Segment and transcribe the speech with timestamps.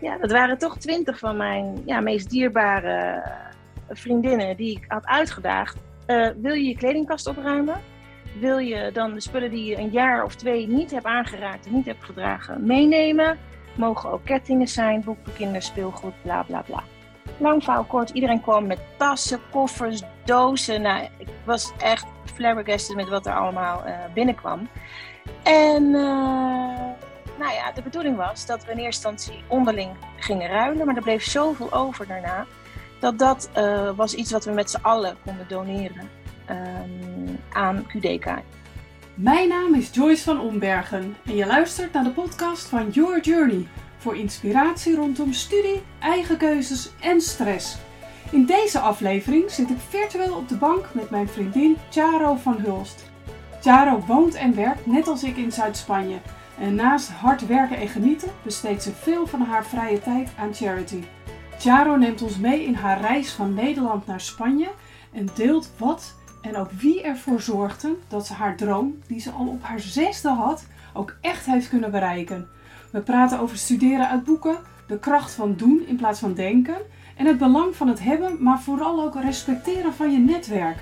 [0.00, 3.22] ja, dat waren toch twintig van mijn ja, meest dierbare
[3.88, 5.76] vriendinnen die ik had uitgedaagd.
[6.06, 7.80] Uh, wil je je kledingkast opruimen?
[8.40, 11.74] Wil je dan de spullen die je een jaar of twee niet hebt aangeraakt en
[11.74, 13.38] niet hebt gedragen meenemen?
[13.74, 16.82] Mogen ook kettingen zijn, boeken, kinderspeelgoed, bla bla bla.
[17.36, 20.82] Lang verhaal kort, iedereen kwam met tassen, koffers, dozen.
[20.82, 24.68] Nou, ik was echt flabbergasted met wat er allemaal uh, binnenkwam.
[25.42, 25.94] En
[27.38, 31.02] nou ja, de bedoeling was dat we in eerste instantie onderling gingen ruilen, maar er
[31.02, 32.46] bleef zoveel over daarna.
[33.00, 36.10] Dat dat uh, was iets wat we met z'n allen konden doneren
[36.50, 38.26] um, aan QDK.
[39.14, 43.66] Mijn naam is Joyce van Ombergen en je luistert naar de podcast van Your Journey
[43.96, 47.76] voor inspiratie rondom studie, eigen keuzes en stress.
[48.30, 53.10] In deze aflevering zit ik virtueel op de bank met mijn vriendin Charo van Hulst.
[53.60, 56.18] Charo woont en werkt net als ik in Zuid-Spanje
[56.60, 61.02] en naast hard werken en genieten besteedt ze veel van haar vrije tijd aan charity.
[61.58, 64.68] Charo neemt ons mee in haar reis van Nederland naar Spanje
[65.12, 69.46] en deelt wat en ook wie ervoor zorgde dat ze haar droom, die ze al
[69.46, 72.48] op haar zesde had, ook echt heeft kunnen bereiken.
[72.90, 76.76] We praten over studeren uit boeken, de kracht van doen in plaats van denken
[77.16, 80.78] en het belang van het hebben, maar vooral ook respecteren van je netwerk.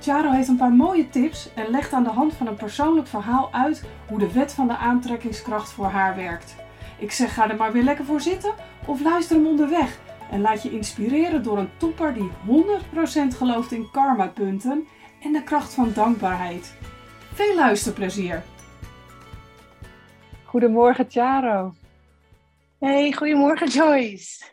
[0.00, 3.48] Charo heeft een paar mooie tips en legt aan de hand van een persoonlijk verhaal
[3.52, 6.54] uit hoe de wet van de aantrekkingskracht voor haar werkt.
[6.98, 8.54] Ik zeg ga er maar weer lekker voor zitten
[8.86, 9.98] of luister hem onderweg
[10.30, 12.30] en laat je inspireren door een topper die
[13.32, 14.86] 100% gelooft in karma-punten
[15.22, 16.74] en de kracht van dankbaarheid.
[17.32, 18.42] Veel luisterplezier!
[20.44, 21.72] Goedemorgen, Charo.
[22.78, 24.44] Hey, goedemorgen Joyce.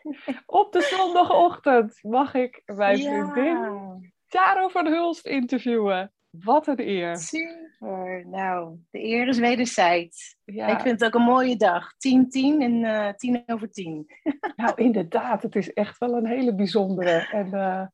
[0.46, 6.12] Op de zondagochtend mag ik mijn vriendin Charo van Hulst interviewen.
[6.30, 7.16] Wat een eer.
[7.16, 8.26] Super.
[8.26, 10.36] Nou, de eer is wederzijds.
[10.44, 10.66] Ja.
[10.66, 11.92] Ik vind het ook een mooie dag.
[11.92, 14.06] 10-10 en uh, eh, 10 over 10.
[14.56, 15.42] nou, inderdaad.
[15.42, 17.28] Het is echt wel een hele bijzondere.
[17.30, 17.86] En uh,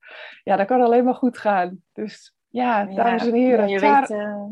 [0.42, 1.82] ja, dat kan alleen maar goed gaan.
[1.92, 3.68] Dus ja, dames en heren.
[3.68, 4.10] je weet...
[4.10, 4.44] Uh...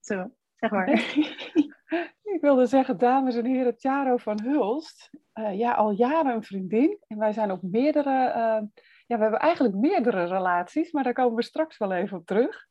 [0.00, 0.88] Zo, zeg maar.
[2.34, 5.10] Ik wilde zeggen, dames en heren, Charo van Hulst.
[5.52, 6.98] ja, al jaren een vriendin.
[7.06, 8.68] En wij zijn op meerdere
[9.06, 12.66] ja, we hebben eigenlijk meerdere relaties, maar daar komen we straks wel even op terug.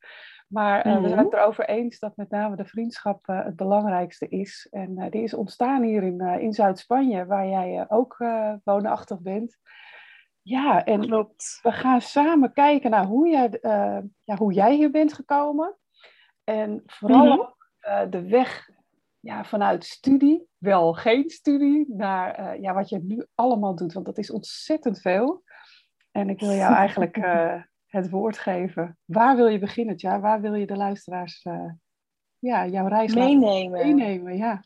[0.47, 1.23] Maar uh, we zijn mhm.
[1.23, 4.68] het erover eens dat met name de vriendschap uh, het belangrijkste is.
[4.72, 8.18] En uh, die is ontstaan hier in, in Zuid-Spanje, waar jij ook
[8.63, 9.57] woonachtig bent.
[10.41, 11.59] Ja, en Klopt.
[11.63, 13.59] we gaan samen kijken naar hoe jij,
[14.23, 15.78] ja, hoe jij hier bent gekomen.
[16.44, 17.53] En vooral mm ook
[18.12, 18.69] de weg
[19.19, 23.94] ja, vanuit studie, wel geen studie, naar ja, wat je nu allemaal doet.
[23.94, 25.44] Want dat is ontzettend veel.
[26.15, 27.61] En ik wil jou eigenlijk uh,
[27.97, 28.97] het woord geven.
[29.05, 30.19] Waar wil je beginnen, ja?
[30.19, 31.71] Waar wil je de luisteraars uh,
[32.39, 33.71] ja, jouw reis meenemen?
[33.71, 34.63] meenemen ja.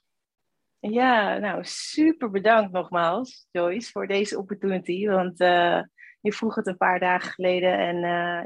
[0.80, 5.08] ja, nou super bedankt nogmaals, Joyce, voor deze opportunity.
[5.08, 5.82] Want uh,
[6.22, 7.98] je vroeg het een paar dagen geleden en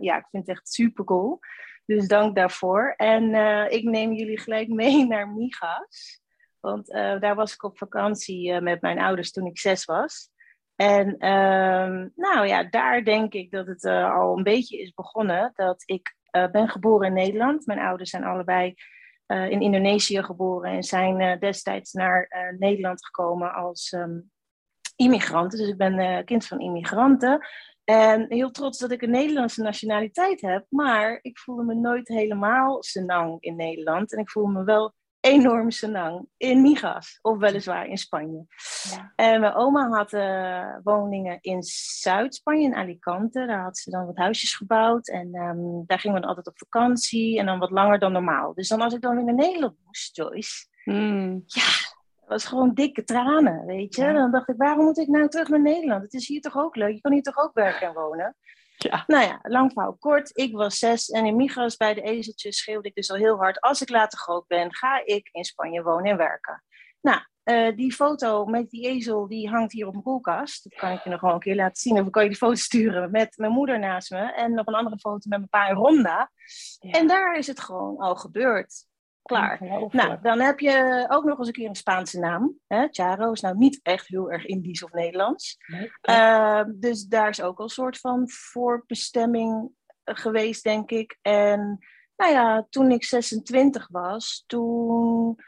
[0.02, 1.40] ja, ik vind het echt super cool.
[1.86, 2.94] Dus dank daarvoor.
[2.97, 3.24] En
[3.72, 6.22] ik neem jullie gelijk mee naar Migas.
[6.59, 10.31] Want daar was ik op vakantie met mijn ouders toen ik zes was.
[10.76, 15.52] En um, nou ja, daar denk ik dat het uh, al een beetje is begonnen.
[15.56, 17.66] Dat ik uh, ben geboren in Nederland.
[17.66, 18.74] Mijn ouders zijn allebei
[19.28, 24.32] uh, in Indonesië geboren en zijn destijds naar Nederland gekomen als um,
[24.96, 25.60] immigranten.
[25.60, 27.48] Dus ik ben kind van immigranten.
[27.84, 30.66] En heel trots dat ik een Nederlandse nationaliteit heb.
[30.70, 34.14] Maar ik voelde me nooit helemaal senang in Nederland.
[34.14, 38.46] En ik voel me wel enorm senang in Migas, of weliswaar in Spanje.
[38.92, 39.14] Ja.
[39.16, 41.64] En mijn oma had uh, woningen in
[42.02, 43.46] Zuid-Spanje, in Alicante.
[43.46, 46.58] Daar had ze dan wat huisjes gebouwd en um, daar gingen we dan altijd op
[46.58, 48.54] vakantie en dan wat langer dan normaal.
[48.54, 51.44] Dus dan als ik dan weer naar Nederland moest, Joyce, mm.
[51.46, 51.66] ja,
[52.20, 54.04] dat was gewoon dikke tranen, weet je.
[54.04, 54.14] Ja.
[54.14, 56.04] Dan dacht ik, waarom moet ik nou terug naar Nederland?
[56.04, 56.94] Het is hier toch ook leuk?
[56.94, 58.36] Je kan hier toch ook werken en wonen?
[58.90, 59.04] Ja.
[59.08, 60.38] Nou ja, lang verhaal kort.
[60.38, 63.62] Ik was zes en in Migros bij de ezeltjes schreeuwde ik dus al heel hard.
[63.62, 66.64] Als ik later groot ben, ga ik in Spanje wonen en werken.
[67.02, 70.63] Nou, uh, die foto met die ezel, die hangt hier op mijn koelkast.
[70.63, 72.00] Dat kan ik je nog gewoon een keer laten zien.
[72.00, 74.34] Of kan je die foto sturen met mijn moeder naast me.
[74.34, 76.31] En nog een andere foto met mijn pa en Ronda.
[76.80, 76.92] Ja.
[76.92, 78.86] En daar is het gewoon al gebeurd.
[79.24, 79.60] Klaar.
[79.92, 82.60] Nou, dan heb je ook nog eens een keer een Spaanse naam.
[82.68, 82.88] Hè?
[82.92, 85.58] Charo is nou niet echt heel erg Indisch of Nederlands.
[85.68, 89.72] Nee, uh, dus daar is ook al een soort van voorbestemming
[90.04, 91.18] geweest, denk ik.
[91.22, 91.80] En
[92.16, 95.40] nou ja, toen ik 26 was, toen...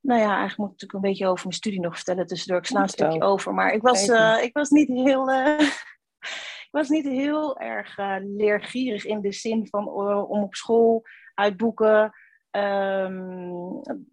[0.00, 2.58] Nou ja, eigenlijk moet ik natuurlijk een beetje over mijn studie nog vertellen tussendoor.
[2.58, 3.54] Ik sla een stukje over.
[3.54, 5.30] Maar ik was, uh, ik was niet heel...
[5.30, 5.60] Uh,
[6.68, 11.02] ik was niet heel erg uh, leergierig in de zin van om op school
[11.34, 12.12] uit boeken
[12.52, 13.50] ehm,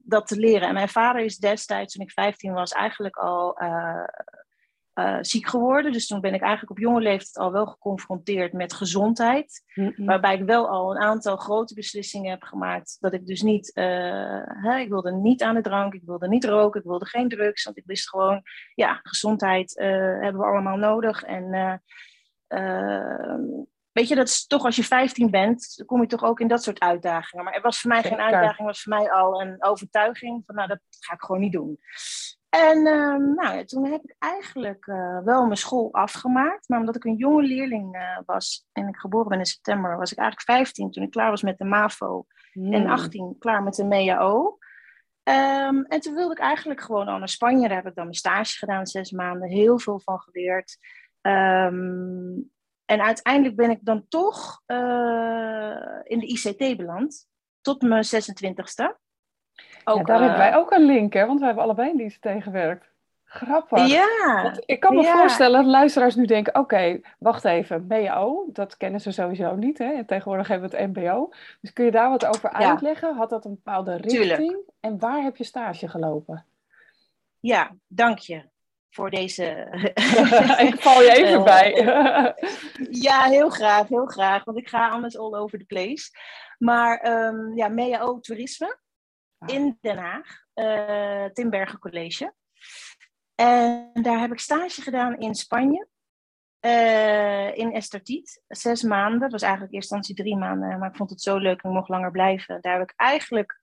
[0.03, 0.67] dat te leren.
[0.67, 4.03] En mijn vader is destijds, toen ik 15 was, eigenlijk al uh,
[4.99, 5.91] uh, ziek geworden.
[5.91, 9.63] Dus toen ben ik eigenlijk op jonge leeftijd al wel geconfronteerd met gezondheid.
[9.95, 12.97] Waarbij ik wel al een aantal grote beslissingen heb gemaakt.
[12.99, 16.45] Dat ik dus niet, uh, hè, ik wilde niet aan de drank, ik wilde niet
[16.45, 17.63] roken, ik wilde geen drugs.
[17.63, 18.41] Want ik wist gewoon,
[18.75, 19.73] ja, gezondheid
[20.21, 21.23] hebben we allemaal nodig.
[21.23, 21.81] En
[23.99, 26.63] weet je, dat is toch als je 15 bent, kom je toch ook in dat
[26.63, 27.45] soort uitdagingen.
[27.45, 30.67] Maar het was voor mij geen uitdaging, was voor mij al een overtuiging van, nou,
[30.67, 31.79] dat ga ik gewoon niet doen.
[32.49, 36.69] En uh, nou, toen heb ik eigenlijk uh, wel mijn school afgemaakt.
[36.69, 40.11] Maar omdat ik een jonge leerling uh, was en ik geboren ben in september, was
[40.11, 42.25] ik eigenlijk 15 toen ik klaar was met de MAVO.
[42.53, 44.57] En 18 klaar met de MEAO.
[45.23, 47.67] Um, en toen wilde ik eigenlijk gewoon al naar Spanje.
[47.67, 49.49] Daar heb ik dan mijn stage gedaan, zes maanden.
[49.49, 50.77] Heel veel van geleerd.
[51.21, 52.51] Um,
[52.89, 54.77] en uiteindelijk ben ik dan toch uh,
[56.03, 57.27] in de ICT beland.
[57.61, 58.85] Tot mijn 26ste.
[59.83, 61.25] Ook, ja, daar hebben wij ook een link, hè?
[61.25, 62.87] Want we hebben allebei in die ICT gewerkt.
[63.23, 63.87] Grappig.
[63.87, 64.41] Ja.
[64.43, 69.01] Want ik kan me voorstellen dat luisteraars nu denken: oké, wacht even, BO, dat kennen
[69.01, 69.77] ze sowieso niet.
[69.77, 69.93] Hè?
[69.93, 71.29] En tegenwoordig hebben we het MBO.
[71.61, 73.15] Dus kun je daar wat over uitleggen?
[73.15, 74.37] Had dat een bepaalde richting?
[74.37, 74.59] Tuurlijk.
[74.79, 76.45] En waar heb je stage gelopen?
[77.39, 78.43] Ja, dank je
[78.89, 79.43] voor deze.
[80.67, 81.71] ik val je even bij.
[83.07, 84.43] ja, heel graag, heel graag.
[84.43, 86.09] Want ik ga anders all over the place.
[86.57, 88.79] Maar um, ja, MEAO Toerisme
[89.37, 89.53] ah.
[89.55, 92.33] in Den Haag, uh, Timbergen College.
[93.35, 95.87] En daar heb ik stage gedaan in Spanje.
[96.65, 99.19] Uh, in Estartiet, zes maanden.
[99.19, 101.75] Dat was eigenlijk eerst instantie drie maanden, maar ik vond het zo leuk en ik
[101.75, 102.61] mocht langer blijven.
[102.61, 103.59] Daar heb ik eigenlijk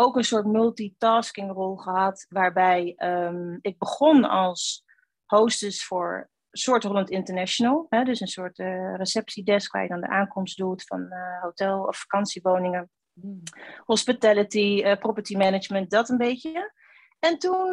[0.00, 4.84] ook een soort multitasking rol gehad, waarbij um, ik begon als
[5.26, 7.86] hostess voor Soort Holland International.
[7.88, 11.84] Hè, dus een soort uh, receptiedesk waar je dan de aankomst doet van uh, hotel-
[11.84, 12.90] of vakantiewoningen.
[13.12, 13.42] Mm.
[13.84, 16.72] Hospitality, uh, property management, dat een beetje.
[17.18, 17.72] En toen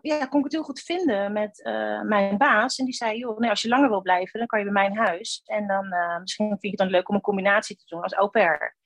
[0.00, 1.60] ja, kon ik het heel goed vinden met
[2.04, 2.78] mijn baas.
[2.78, 4.96] En die zei, joh, nee, als je langer wil blijven, dan kan je bij mijn
[4.96, 5.42] huis.
[5.44, 5.88] En dan
[6.20, 8.76] misschien vind je het dan leuk om een combinatie te doen als au pair.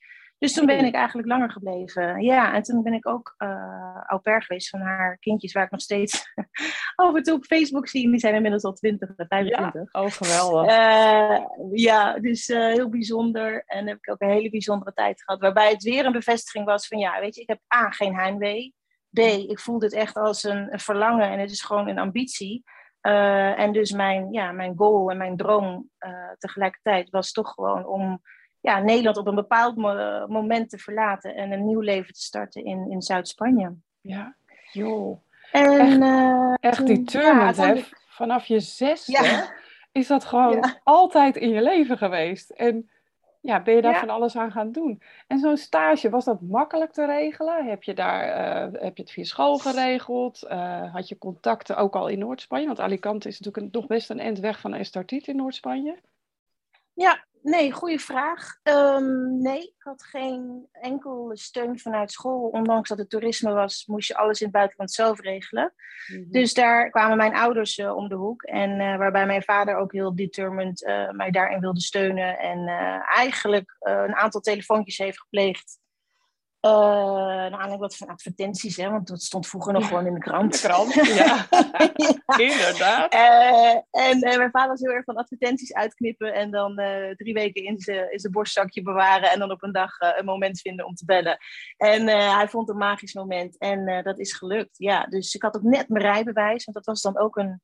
[0.43, 2.23] Dus toen ben ik eigenlijk langer gebleven.
[2.23, 5.71] Ja, en toen ben ik ook uh, au pair geweest van haar kindjes, waar ik
[5.71, 6.33] nog steeds
[6.95, 8.11] af en toe op Facebook zie.
[8.11, 9.89] Die zijn inmiddels al 20 en 25.
[9.93, 10.71] Ja, oh, geweldig.
[10.71, 11.39] Uh,
[11.73, 13.63] ja, dus uh, heel bijzonder.
[13.67, 15.41] En heb ik ook een hele bijzondere tijd gehad.
[15.41, 18.75] Waarbij het weer een bevestiging was van, ja, weet je, ik heb A, geen heimwee.
[19.11, 22.63] B, ik voel dit echt als een, een verlangen en het is gewoon een ambitie.
[23.01, 25.91] en dus mijn, ja, mijn goal en mijn droom
[26.39, 28.21] tegelijkertijd was toch gewoon om
[28.63, 29.77] ja, Nederland op een bepaald
[30.29, 33.75] moment te verlaten en een nieuw leven te starten in, in Zuid-Spanje.
[34.01, 34.35] Ja,
[34.73, 35.21] joh.
[35.53, 37.83] En, echt, uh, echt determined, ja, hè?
[38.07, 39.51] Vanaf je zesde
[39.93, 42.51] is dat gewoon altijd in je leven geweest.
[42.51, 42.91] En
[43.41, 45.03] ja, ben je daar van alles aan gaan doen.
[45.27, 47.67] En zo'n stage, was dat makkelijk te regelen?
[47.67, 50.47] Heb je, daar, uh, heb je het via school geregeld?
[50.49, 52.67] Uh, had je contacten ook al in Noord-Spanje?
[52.67, 55.99] Want Alicante is natuurlijk een, nog best een eind weg van Estartit in Noord-Spanje.
[56.95, 58.59] Ja, nee, goede vraag.
[58.63, 62.49] Um, nee, ik had geen enkele steun vanuit school.
[62.49, 65.75] Ondanks dat het toerisme was, moest je alles in het buitenland zelf regelen.
[66.07, 66.31] Mm -hmm.
[66.31, 68.43] Dus daar kwamen mijn ouders uh, om de hoek.
[68.43, 72.39] En uh, waarbij mijn vader ook heel determined uh, mij daarin wilde steunen.
[72.39, 72.67] En
[73.15, 75.81] eigenlijk een aantal telefoontjes heeft gepleegd
[76.67, 80.21] uh, naar aanleiding wat van advertenties, hè, want dat stond vroeger nog gewoon in de
[80.21, 80.53] krant.
[80.53, 81.05] De krant, ja.
[81.15, 81.47] ja.
[82.37, 83.15] Inderdaad.
[83.15, 86.75] Uh, en uh, mijn vader was heel erg van advertenties uitknippen en dan
[87.17, 90.95] drie weken in zijn borstzakje bewaren en dan op een dag een moment vinden om
[90.95, 91.39] te bellen.
[91.77, 94.79] En hij vond een magisch moment en dat is gelukt.
[94.79, 97.61] Ja, dus ik had ook net mijn rijbewijs, want dat was dan ook een,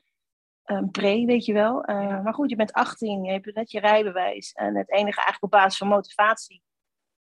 [0.64, 1.82] een pre, weet je wel.
[2.22, 5.50] maar goed, je bent 18, je hebt net je rijbewijs en het enige eigenlijk op
[5.50, 6.62] basis van motivatie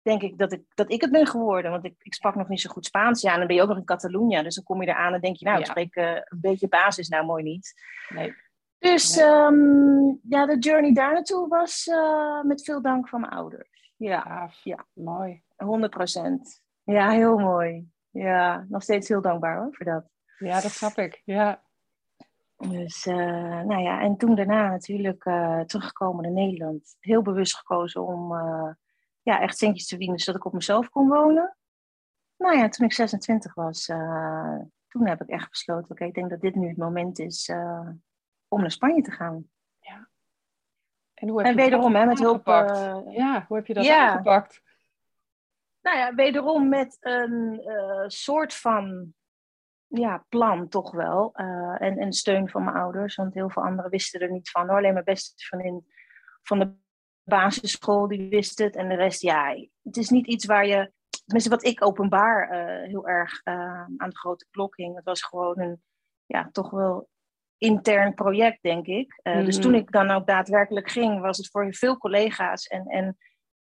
[0.04, 1.72] denk ik dat ik, dat ik het ben geworden.
[1.72, 3.22] Want ik, ik sprak nog niet zo goed Spaans.
[3.22, 4.42] Ja, en dan ben je ook nog in Catalonië.
[4.44, 7.08] Dus dan kom je eraan en denk je, nou, ik spreek uh, een beetje basis
[7.08, 7.74] nou mooi niet.
[8.10, 8.34] Nee.
[8.80, 9.26] Dus nee.
[9.26, 13.94] Um, ja, de journey daar naartoe was uh, met veel dank van mijn ouders.
[13.98, 14.86] Ja, ja, ja.
[14.94, 15.42] mooi.
[15.58, 16.62] 100 procent.
[16.84, 17.92] Ja, heel mooi.
[18.10, 20.06] Ja, nog steeds heel dankbaar hoor, voor dat.
[20.38, 21.22] Ja, dat snap ik.
[21.26, 21.62] Ja.
[22.58, 25.24] Dus, uh, nou ja, en toen daarna natuurlijk
[25.66, 26.96] teruggekomen naar Nederland.
[27.00, 28.34] Heel bewust gekozen om
[29.24, 31.58] ja, echt centjes te verdienen zodat ik op mezelf kon wonen.
[32.38, 36.30] Nou ja, toen ik 26 was, uh, toen heb ik echt besloten, oké, ik denk
[36.30, 37.90] dat dit nu het moment is uh,
[38.48, 39.50] om naar Spanje te gaan.
[39.80, 40.10] Ja.
[41.14, 42.48] En, hoe heb en je wederom, hè, met hulp.
[42.48, 44.10] Uh, ja, hoe heb je dat ja.
[44.10, 44.62] aangepakt?
[45.82, 47.62] Nou ja, wederom met een
[48.08, 49.14] soort van
[49.88, 51.36] ja, plan toch wel.
[51.78, 54.68] en, en steun van mijn ouders, want heel veel anderen wisten er niet van.
[54.68, 54.78] Hoor.
[54.78, 55.86] Alleen mijn beste vriendin
[56.42, 56.76] van de
[57.24, 58.76] basisschool, die wist het.
[58.76, 60.92] En de rest, ja, het is niet iets waar je
[61.26, 62.50] tenminste wat ik openbaar
[62.88, 64.96] heel erg aan de grote klok hing.
[64.96, 65.82] Het was gewoon een,
[66.26, 67.10] ja, toch wel
[67.58, 69.20] intern project, denk ik.
[69.24, 69.80] Dus toen mhm.
[69.80, 73.18] ik dan ook daadwerkelijk ging, was het voor veel collega's en, en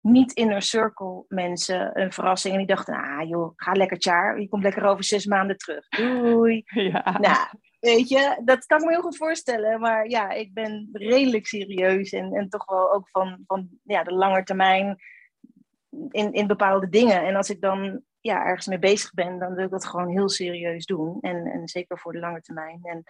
[0.04, 2.54] niet inner circle mensen een verrassing.
[2.54, 4.40] En die dachten, ah joh, ga lekker tjaar.
[4.40, 5.88] Je komt lekker over zes maanden terug.
[5.88, 6.64] Doei.
[6.92, 7.18] Ja.
[7.20, 7.48] Nou,
[7.84, 9.80] weet je, dat kan ik me heel goed voorstellen.
[9.80, 12.12] Maar ja, ik ben redelijk serieus.
[12.12, 14.98] En, en toch wel ook van, van ja, de lange termijn
[16.10, 17.26] in, in bepaalde dingen.
[17.26, 20.30] En als ik dan ja, ergens mee bezig ben, dan wil ik dat gewoon heel
[20.30, 21.18] serieus doen.
[21.22, 22.80] En, en zeker voor de lange termijn.
[22.84, 23.04] En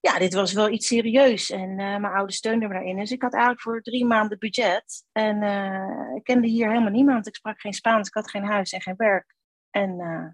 [0.00, 1.50] ja, dit was wel iets serieus.
[1.50, 2.96] En uh, mijn oude steunde me daarin.
[2.96, 5.04] Dus ik had eigenlijk voor drie maanden budget.
[5.12, 7.26] En uh, ik kende hier helemaal niemand.
[7.26, 9.34] Ik sprak geen Spaans, ik had geen huis en geen werk.
[9.70, 10.26] En uh,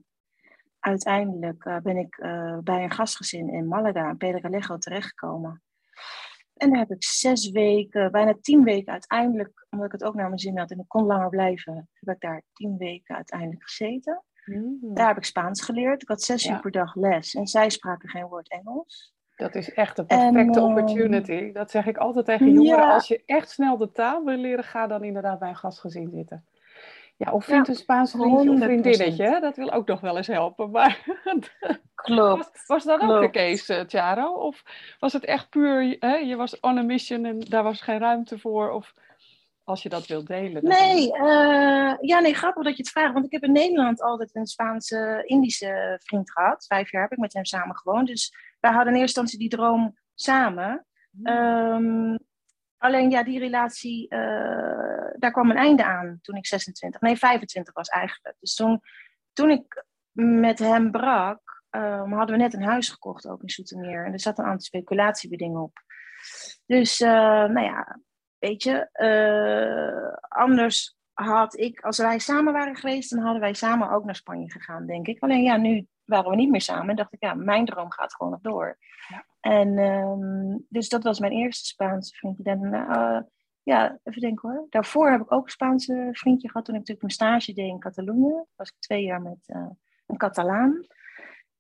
[0.83, 2.17] uiteindelijk ben ik
[2.65, 5.63] bij een gastgezin in Malaga, in Pedregalejo, terechtgekomen.
[6.57, 10.27] En daar heb ik zes weken, bijna tien weken uiteindelijk, omdat ik het ook naar
[10.27, 14.23] mijn zin had en ik kon langer blijven, heb ik daar tien weken uiteindelijk gezeten.
[14.45, 14.79] Mm.
[14.81, 16.03] Daar heb ik Spaans geleerd.
[16.03, 19.15] Ik had zes uur per dag les en zij spraken geen woord Engels.
[19.37, 21.53] Dat is echt een perfecte ehm, opportunity.
[21.53, 22.93] Dat zeg ik altijd tegen jongeren.
[22.93, 26.47] Als je echt snel de taal wil leren, ga dan inderdaad bij een gastgezin zitten.
[27.25, 29.41] Ja, of vind een Spaanse vriendje of vriendinnetje.
[29.41, 30.71] Dat wil ook nog wel eens helpen.
[30.71, 31.05] Maar
[31.95, 32.51] Klopt.
[32.53, 34.33] Was, was dat ook de case, uh, Charo?
[34.33, 34.63] Of
[34.99, 38.39] was het echt puur, hè, je was on a mission en daar was geen ruimte
[38.39, 38.71] voor?
[38.71, 38.95] Of
[39.65, 40.65] als je dat wilt delen.
[40.65, 43.13] Nee, uh, ja, nee, grappig dat je het vraagt.
[43.13, 46.67] Want ik heb in Nederland altijd een Spaanse, Indische vriend gehad.
[46.67, 48.07] Vijf jaar heb ik met hem samen gewoond.
[48.07, 50.87] Dus wij hadden in eerste instantie die droom samen.
[51.11, 51.27] Hmm.
[51.27, 52.17] Ehm,
[52.83, 57.75] alleen ja, die relatie, uh, daar kwam een einde aan toen ik 26, nee 25
[57.75, 58.37] was eigenlijk.
[58.41, 58.81] Dus toen,
[59.33, 64.07] toen ik met hem brak, um, hadden we net een huis gekocht ook in Soetermeer.
[64.07, 65.83] En er zat een aantal speculatiebedingen op.
[66.67, 67.09] Dus uh,
[67.45, 67.99] nou ja,
[68.39, 73.91] weet je, uh, anders had ik, als wij samen waren geweest, dan hadden wij samen
[73.91, 75.23] ook naar Spanje gegaan, denk ik.
[75.23, 78.15] Alleen ja, nu waren we niet meer samen en dacht ik, ja, mijn droom gaat
[78.15, 78.79] gewoon nog door.
[79.09, 79.25] Ja.
[79.41, 82.45] En um, dus dat was mijn eerste Spaanse vriendje.
[82.45, 83.21] En uh,
[83.63, 84.67] ja, even denken hoor.
[84.71, 87.79] Daarvoor heb ik ook een Spaanse vriendje gehad toen ik natuurlijk mijn stage deed in
[87.79, 88.45] Catalonië.
[88.57, 89.67] was ik twee jaar met uh,
[90.07, 90.87] een Catalaan.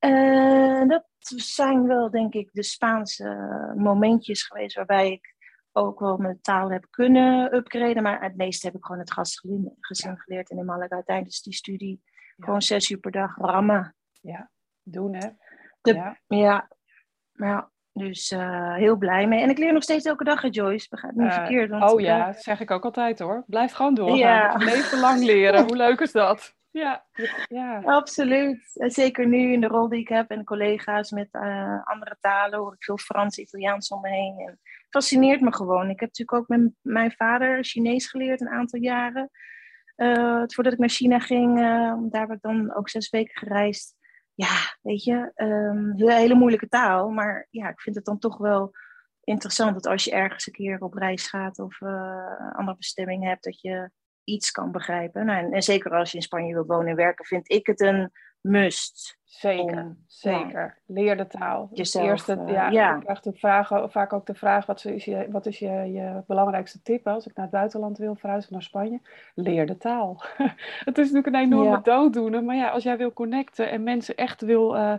[0.01, 1.05] Uh, dat
[1.37, 5.35] zijn wel, denk ik, de Spaanse momentjes geweest waarbij ik
[5.73, 8.03] ook wel mijn taal heb kunnen upgraden.
[8.03, 10.51] Maar het meeste heb ik gewoon het gastgezin geleerd.
[10.51, 12.03] En in Malaga tijdens die studie
[12.37, 13.97] gewoon zes uur per dag rammen.
[14.23, 14.51] Ja,
[14.83, 15.29] doen hè.
[15.83, 16.19] ja.
[16.27, 16.69] ja.
[17.33, 17.71] ja.
[17.93, 19.41] Dus uh, heel blij mee.
[19.41, 20.87] En ik leer nog steeds elke dag, Joyce.
[20.91, 21.71] Begrijp niet uh, verkeerd.
[21.71, 23.45] Want oh ja, dat zeg ik ook altijd hoor.
[23.47, 24.19] Blijf gewoon doorgaan.
[24.19, 24.57] Ja.
[24.57, 25.65] Leven lang leren.
[25.65, 26.55] Hoe leuk is dat?
[26.71, 27.05] Ja,
[27.49, 27.81] ja.
[27.85, 28.71] Absoluut.
[28.73, 32.73] Zeker nu in de rol die ik heb en collega's met uh, andere talen hoor
[32.73, 34.39] ik veel Frans, Italiaans om me heen.
[34.39, 35.91] En het fascineert me gewoon.
[35.91, 39.31] Ik heb natuurlijk ook met mijn vader Chinees geleerd een aantal jaren.
[39.97, 43.97] Uh, voordat ik naar China ging, uh, daar heb ik dan ook zes weken gereisd.
[44.35, 47.11] Ja, weet je, um, een hele moeilijke taal.
[47.11, 48.73] Maar ja, ik vind het dan toch wel
[49.25, 53.45] interessant dat als je ergens een keer op reis gaat of een andere bestemming hebt,
[53.45, 53.91] dat je
[54.25, 55.27] iets kan begrijpen.
[55.27, 58.13] Nou, en, zeker als je in Spanje wil wonen en werken, vind ik het een
[58.43, 59.21] must.
[59.25, 60.79] Zeker, zeker.
[60.87, 61.69] Leer de taal.
[61.73, 62.97] Jezelf, Eerste, uh, ja, ja.
[62.97, 67.07] Ik krijg vaak ook de vraag, wat is, je, wat is je, je belangrijkste tip
[67.07, 69.01] als ik naar het buitenland wil verhuizen, naar Spanje?
[69.35, 70.23] Leer de taal.
[70.89, 71.81] het is natuurlijk een enorme ja.
[71.81, 74.77] dooddoener, maar ja, als jij wil connecten en mensen echt wil...
[74.77, 74.95] Uh,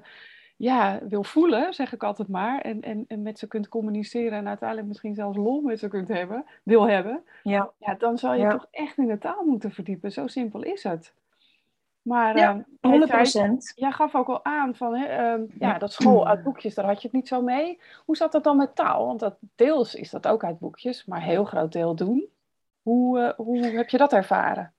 [0.58, 2.62] ja, wil voelen, zeg ik altijd maar.
[2.62, 6.08] En, en, en met ze kunt communiceren en uiteindelijk misschien zelfs lol met ze kunt
[6.08, 7.24] hebben, wil hebben.
[7.44, 7.72] Ja.
[7.78, 10.12] ja dan zal je toch echt in de taal moeten verdiepen.
[10.12, 11.14] Zo simpel is het.
[12.04, 12.68] Maar ja, 100%.
[12.82, 16.86] Jij, jij gaf ook al aan van hè, um, ja, dat school uit boekjes, daar
[16.86, 17.80] had je het niet zo mee.
[18.06, 19.06] Hoe zat dat dan met taal?
[19.06, 22.28] Want dat, deels is dat ook uit boekjes, maar heel groot deel doen.
[22.82, 24.74] Hoe, uh, hoe heb je dat ervaren?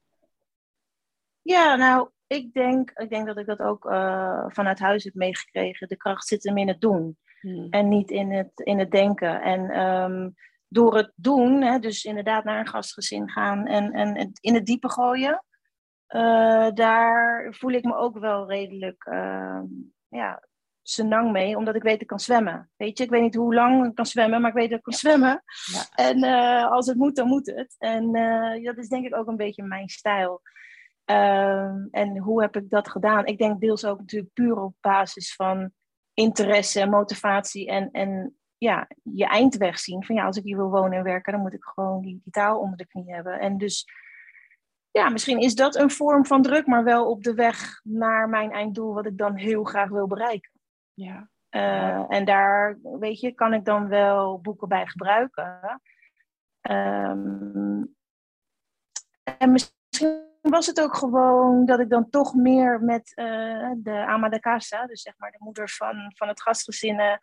[1.43, 5.89] Ja, nou, ik denk, ik denk dat ik dat ook uh, vanuit huis heb meegekregen.
[5.89, 7.67] De kracht zit hem in het doen hmm.
[7.71, 9.43] en niet in het, in het denken.
[9.43, 10.35] En um,
[10.69, 14.67] door het doen, hè, dus inderdaad naar een gastgezin gaan en, en het in het
[14.67, 15.45] diepe gooien,
[16.15, 19.61] uh, daar voel ik me ook wel redelijk uh,
[20.09, 20.43] ja,
[20.83, 22.71] senang mee, omdat ik weet dat ik kan zwemmen.
[22.77, 24.85] Weet je, ik weet niet hoe lang ik kan zwemmen, maar ik weet dat ik
[24.85, 25.43] kan zwemmen.
[25.73, 26.05] Ja.
[26.05, 27.75] En uh, als het moet, dan moet het.
[27.79, 28.13] En
[28.63, 30.43] dat is denk ik ook een beetje mijn stijl.
[31.11, 33.27] Um, en hoe heb ik dat gedaan?
[33.27, 35.71] Ik denk deels ook natuurlijk puur op basis van
[36.15, 40.05] interesse, motivatie en, en ja, je eindweg zien.
[40.05, 42.33] Van ja, als ik hier wil wonen en werken, dan moet ik gewoon die, die
[42.33, 43.41] taal onder de knie hebben.
[43.41, 43.87] En dus
[44.95, 48.53] ja, misschien is dat een vorm van druk, maar wel op de weg naar mijn
[48.53, 50.51] einddoel, wat ik dan heel graag wil bereiken.
[50.93, 51.29] Ja.
[51.51, 55.81] Uh, en daar, weet je, kan ik dan wel boeken bij gebruiken.
[56.71, 57.97] Um,
[59.39, 64.29] en misschien was het ook gewoon dat ik dan toch meer met uh, de ama
[64.29, 67.17] de casa, dus zeg maar de moeder van, van het gastgezin, uh,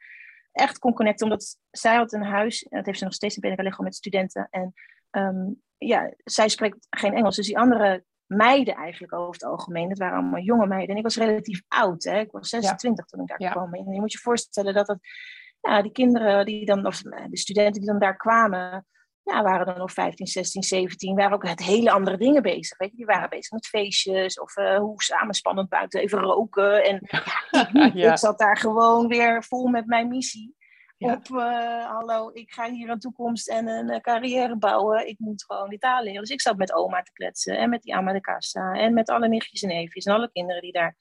[0.51, 1.25] echt kon connecten.
[1.25, 4.47] Omdat zij had een huis, en dat heeft ze nog steeds in Benica met studenten.
[4.49, 4.73] En
[5.11, 9.89] um, ja, zij spreekt geen Engels, dus die andere meiden eigenlijk over het algemeen.
[9.89, 10.89] Dat waren allemaal jonge meiden.
[10.89, 12.03] En ik was relatief oud.
[12.03, 12.19] Hè?
[12.19, 13.51] Ik was 26 toen ik daar ja.
[13.51, 13.73] kwam.
[13.73, 14.99] En je moet je voorstellen dat het,
[15.61, 18.85] ja, die kinderen die dan, of de studenten die dan daar kwamen,
[19.23, 22.77] ja, waren dan nog 15, 16, 17, waren ook met hele andere dingen bezig.
[22.77, 22.97] Weet je?
[22.97, 26.83] Die waren bezig met feestjes of uh, hoe samenspannend buiten even roken.
[26.83, 30.55] En ja, ik, ik zat daar gewoon weer vol met mijn missie.
[31.01, 35.07] Op, uh, hallo, ik ga hier een toekomst en een uh, carrière bouwen.
[35.07, 36.21] Ik moet gewoon Italië leren.
[36.21, 38.73] Dus ik zat met oma te kletsen en met die casa.
[38.73, 40.95] En met alle nichtjes en neefjes en alle kinderen die daar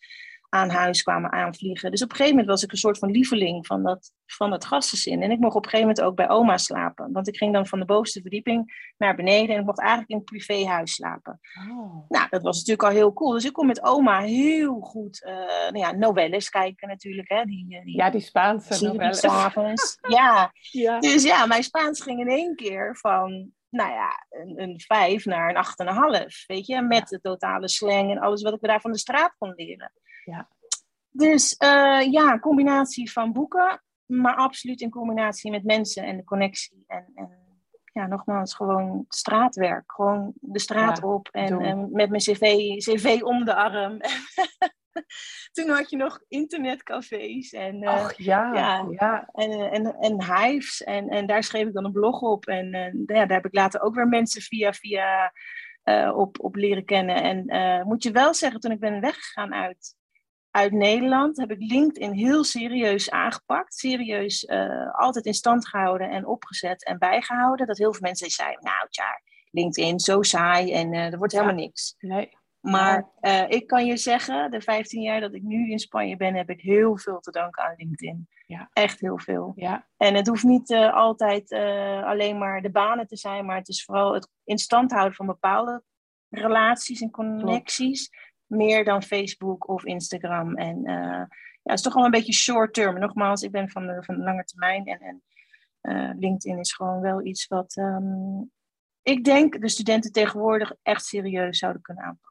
[0.50, 1.90] aan huis kwamen aanvliegen.
[1.90, 4.64] Dus op een gegeven moment was ik een soort van lieveling van dat, van dat
[4.64, 5.22] gastgezin.
[5.22, 7.12] En ik mocht op een gegeven moment ook bij oma slapen.
[7.12, 10.16] Want ik ging dan van de bovenste verdieping naar beneden en ik mocht eigenlijk in
[10.16, 11.40] een privéhuis slapen.
[11.70, 12.08] Oh.
[12.08, 13.32] Nou, dat was natuurlijk al heel cool.
[13.32, 15.32] Dus ik kon met oma heel goed uh,
[15.70, 17.28] nou ja, novelles kijken natuurlijk.
[17.28, 17.44] Hè?
[17.44, 19.20] Die, eh, die, ja, die Spaanse novelles.
[20.08, 20.52] Ja.
[20.70, 21.00] ja.
[21.00, 25.50] Dus ja, mijn Spaans ging in één keer van nou ja, een, een vijf naar
[25.50, 26.44] een acht en een half.
[26.46, 29.52] Weet je, met de totale slang en alles wat ik daar van de straat kon
[29.56, 29.92] leren.
[30.24, 30.48] Ja.
[31.10, 36.24] Dus uh, ja, een combinatie van boeken, maar absoluut in combinatie met mensen en de
[36.24, 36.84] connectie.
[36.86, 37.40] En, en
[37.92, 39.92] ja, nogmaals, gewoon straatwerk.
[39.92, 42.40] Gewoon de straat op en, en, met mijn cv,
[42.76, 44.00] cv om de arm.
[45.52, 50.82] Toen had je nog internetcafés en, uh, ja, ja, ja, En, en, en hives.
[50.82, 52.46] En, en daar schreef ik dan een blog op.
[52.46, 52.70] En
[53.06, 55.32] ja, daar heb ik later ook weer mensen via, via
[55.84, 57.46] uh, op, op leren kennen.
[57.46, 59.98] En moet je wel zeggen, toen ik ben weggegaan uit
[60.50, 63.74] uit Nederland heb ik LinkedIn heel serieus aangepakt.
[63.74, 67.66] Serieus uh, altijd in stand gehouden en opgezet en bijgehouden.
[67.66, 71.54] Dat heel veel mensen zeiden, nou tja, LinkedIn, zo saai en uh, er wordt helemaal
[71.54, 71.94] niks.
[71.98, 72.38] Nee.
[72.60, 76.34] Maar uh, ik kan je zeggen, de 15 jaar dat ik nu in Spanje ben,
[76.34, 78.28] heb ik heel veel te danken aan LinkedIn.
[78.46, 78.70] Ja.
[78.72, 79.52] Echt heel veel.
[79.56, 79.86] Ja.
[79.96, 81.52] En het hoeft niet altijd
[82.04, 85.26] alleen maar de banen te zijn, maar het is vooral het in stand houden van
[85.26, 85.82] bepaalde
[86.28, 88.08] relaties en connecties.
[88.08, 90.56] Klopt meer dan Facebook of Instagram.
[90.56, 91.24] En uh,
[91.62, 92.98] ja, het is toch wel een beetje short term.
[92.98, 94.86] Nogmaals, ik ben van de, van de lange termijn.
[94.86, 95.22] En, en
[95.82, 98.50] uh, LinkedIn is gewoon wel iets wat um,
[99.02, 102.28] ik denk de studenten tegenwoordig echt serieus zouden kunnen aanpakken.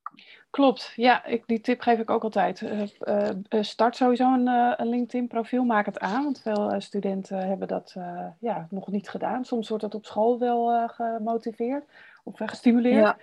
[0.49, 2.61] Klopt, ja, ik, die tip geef ik ook altijd.
[2.61, 7.95] Uh, start sowieso een, een LinkedIn-profiel, maak het aan, want veel studenten hebben dat
[8.39, 9.45] ja, nog niet gedaan.
[9.45, 11.85] Soms wordt dat op school wel gemotiveerd
[12.23, 13.03] of gestimuleerd.
[13.03, 13.17] Ja.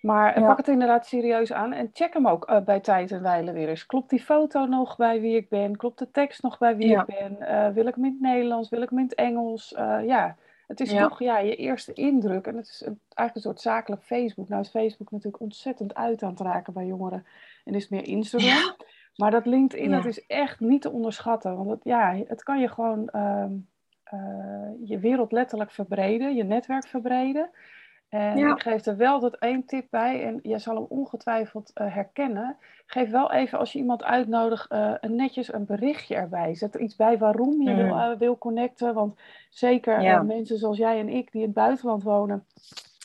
[0.00, 3.52] Maar pak het inderdaad serieus aan en check hem ook uh, bij tijd en wijle
[3.52, 3.86] weer eens.
[3.86, 5.76] Klopt die foto nog bij wie ik ben?
[5.76, 7.36] Klopt de tekst nog bij wie ik ben?
[7.40, 8.68] Uh, wil ik hem in het Nederlands?
[8.68, 9.74] Wil ik hem in het Engels?
[9.78, 12.46] Uh, ja, het is toch ja, je eerste indruk.
[12.46, 14.48] En het is een, eigenlijk een soort zakelijk Facebook.
[14.48, 17.26] Nou is Facebook natuurlijk ontzettend uit aan het raken bij jongeren.
[17.64, 18.76] En is meer Instagram.
[19.16, 21.56] Maar dat LinkedIn, dat is echt niet te onderschatten.
[21.56, 23.52] Want het, ja, het kan je gewoon ehm,
[24.84, 27.50] je wereld letterlijk verbreden, je netwerk verbreden.
[28.08, 31.94] En ik geef er wel dat één tip bij, en jij zal hem ongetwijfeld uh,
[31.94, 32.56] herkennen.
[32.86, 36.54] Geef wel even als je iemand uitnodigt, uh, een netjes een berichtje erbij.
[36.54, 38.94] Zet er iets bij waarom je wil, uh, wil, connecten.
[38.94, 39.18] Want
[39.50, 42.44] zeker mensen zoals jij en ik die in het buitenland wonen.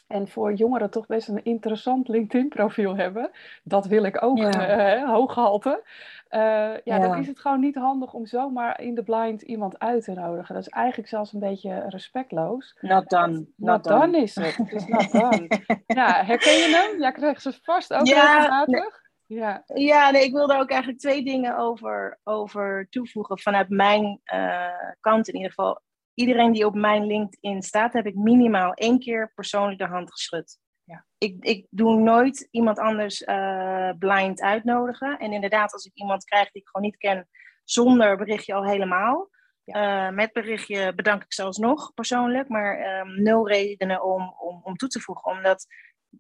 [0.08, 3.32] En voor jongeren toch best een interessant LinkedIn-profiel hebben.
[3.64, 5.06] Dat wil ik ook, ja.
[5.06, 5.84] hoog gehalte.
[6.30, 6.40] Uh,
[6.84, 10.14] ja, dan is het gewoon niet handig om zomaar in de blind iemand uit te
[10.14, 10.56] nodigen.
[10.56, 12.78] Dat is eigenlijk zelfs een beetje respectloos.
[12.82, 13.46] Not done.
[13.56, 14.18] Not, done.
[14.18, 14.56] is het.
[14.56, 15.48] Het is not done.
[15.88, 17.00] ja, herken je hem?
[17.02, 19.02] Ja, krijgt ze vast ook ja, regelmatig.
[19.26, 23.40] Ja, ja nee, ik wil daar ook eigenlijk twee dingen over, over toevoegen.
[23.40, 25.82] Vanuit mijn uh, kant in ieder geval.
[26.14, 30.60] Iedereen die op mijn LinkedIn staat, heb ik minimaal één keer persoonlijk de hand geschud.
[30.84, 31.06] Ja.
[31.18, 35.18] Ik, ik doe nooit iemand anders uh, blind uitnodigen.
[35.20, 37.28] En inderdaad, als ik iemand krijg die ik gewoon niet ken,
[37.64, 39.30] zonder berichtje al helemaal.
[39.64, 40.08] Ja.
[40.08, 44.76] Uh, met berichtje bedank ik zelfs nog persoonlijk, maar um, nul redenen om, om, om
[44.76, 45.32] toe te voegen.
[45.32, 45.66] Omdat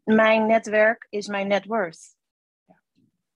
[0.03, 2.15] mijn netwerk is mijn net worth.
[2.65, 2.81] Ja.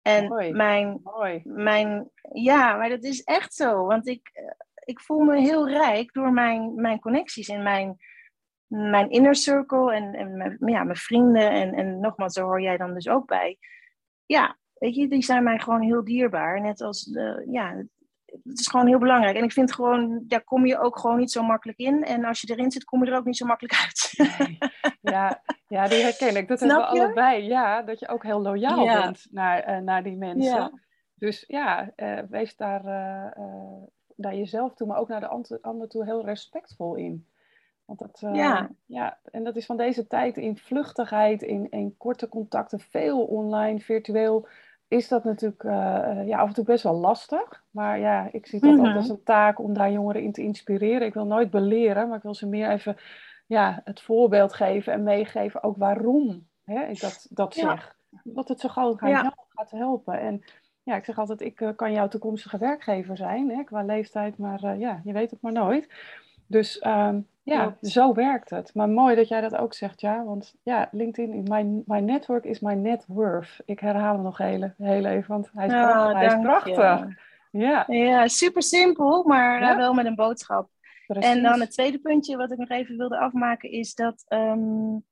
[0.02, 0.52] En Mooi.
[0.52, 1.40] Mijn, Mooi.
[1.44, 3.86] mijn, ja, maar dat is echt zo.
[3.86, 4.44] Want ik, eh,
[4.86, 7.96] ik voel me heel rijk door mijn, mijn connecties en mijn,
[8.66, 11.50] mijn inner circle en, en mijn, ja, mijn vrienden.
[11.50, 13.58] En, en nogmaals, daar hoor jij dan dus ook bij.
[14.26, 16.60] Ja, weet je, die zijn mij gewoon heel dierbaar.
[16.60, 17.84] Net als, de, ja,
[18.26, 19.36] het is gewoon heel belangrijk.
[19.36, 22.04] En ik vind gewoon, daar kom je ook gewoon niet zo makkelijk in.
[22.04, 24.14] En als je erin zit, kom je er ook niet zo makkelijk uit.
[25.00, 26.48] Ja, ja die herken ik.
[26.48, 27.44] Dat hebben we allebei.
[27.44, 30.54] Ja, dat je ook heel loyaal bent naar, uh, naar die mensen.
[30.54, 30.72] Ja.
[31.14, 33.82] Dus ja, uh, wees daar uh,
[34.16, 37.26] naar jezelf toe, maar ook naar de ander toe heel respectvol in.
[37.84, 38.70] Want dat, ja.
[38.86, 43.80] ja, en dat is van deze tijd in vluchtigheid, in, in korte contacten, veel online,
[43.80, 44.48] virtueel
[44.88, 45.72] is dat natuurlijk uh,
[46.26, 47.64] ja, af en toe best wel lastig.
[47.70, 50.42] Maar ja, ik zie dat mm ook als een taak om daar jongeren in te
[50.42, 51.06] inspireren.
[51.06, 52.96] Ik wil nooit beleren, maar ik wil ze meer even
[53.46, 57.96] ja, het voorbeeld geven en meegeven ook waarom hè, ik dat, dat zeg.
[58.24, 60.20] Dat het zo gauw gaat, gaat helpen.
[60.20, 60.42] En
[60.86, 64.78] ja, ik zeg altijd, ik uh, kan jouw toekomstige werkgever zijn, hè, qua leeftijd, maar
[64.78, 65.88] ja, je weet het maar nooit.
[66.46, 68.74] Dus um, ja, zo werkt het.
[68.74, 70.24] Maar mooi dat jij dat ook zegt, ja.
[70.24, 73.60] Want ja, LinkedIn, my, my network is my net worth.
[73.64, 76.18] Ik herhaal hem nog heel, heel even, want hij is, oh, prachtig.
[76.18, 77.24] Hij is prachtig.
[77.50, 77.84] Ja.
[77.86, 80.68] ja, super simpel, maar wel met een boodschap.
[81.06, 85.04] En dan het tweede puntje wat ik nog even wilde afmaken is dat um,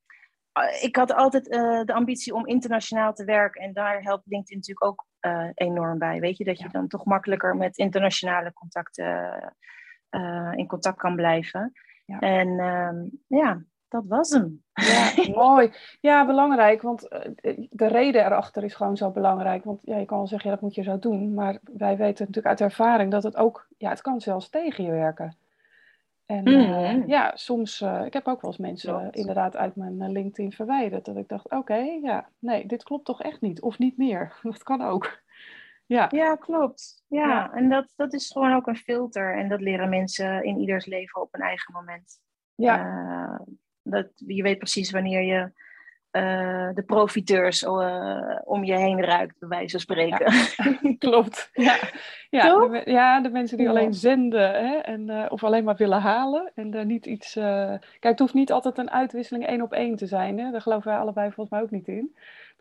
[0.80, 3.62] ik had altijd uh, de ambitie om internationaal te werken.
[3.62, 6.20] En daar helpt LinkedIn natuurlijk ook uh, enorm bij.
[6.20, 9.54] Weet je, dat je dan toch makkelijker met internationale contacten
[10.10, 11.72] uh, in contact kan blijven.
[12.04, 12.18] Ja.
[12.18, 14.62] En uh, ja, dat was hem.
[14.72, 15.12] Ja,
[15.44, 15.72] mooi.
[16.00, 19.64] Ja, belangrijk, want eh, de reden erachter is gewoon zo belangrijk.
[19.64, 21.34] Want ja, je kan wel zeggen, ja, dat moet je zo doen.
[21.34, 24.90] Maar wij weten natuurlijk uit ervaring dat het ook, ja, het kan zelfs tegen je
[24.90, 25.36] werken.
[26.26, 30.52] En mm ja, soms, uh, ik heb ook wel eens mensen inderdaad uit mijn LinkedIn
[30.52, 31.04] verwijderd.
[31.04, 33.60] Dat ik dacht, oké, ja, nee, dit klopt toch echt niet.
[33.60, 34.38] Of niet meer.
[34.42, 35.22] Dat kan ook.
[35.86, 37.02] Ja, ja klopt.
[37.08, 37.52] Ja.
[37.52, 39.36] en dat, dat is gewoon ook een filter.
[39.38, 42.20] En dat leren mensen in ieders leven op een eigen moment.
[42.54, 43.44] Ja.
[43.82, 45.52] Dat, je weet precies wanneer je
[46.16, 50.32] uh, de profiteurs uh, om je heen ruikt, bij wijze van spreken.
[50.32, 51.50] Ja, klopt.
[51.52, 51.78] Ja,
[52.30, 56.52] ja, de, ja, de mensen die alleen zenden hè, en, of alleen maar willen halen
[56.54, 57.32] en daar niet iets.
[57.32, 60.38] Kijk, het hoeft niet altijd een uitwisseling één op één te zijn.
[60.38, 60.50] Hè?
[60.50, 62.14] Daar geloven wij allebei volgens mij ook niet in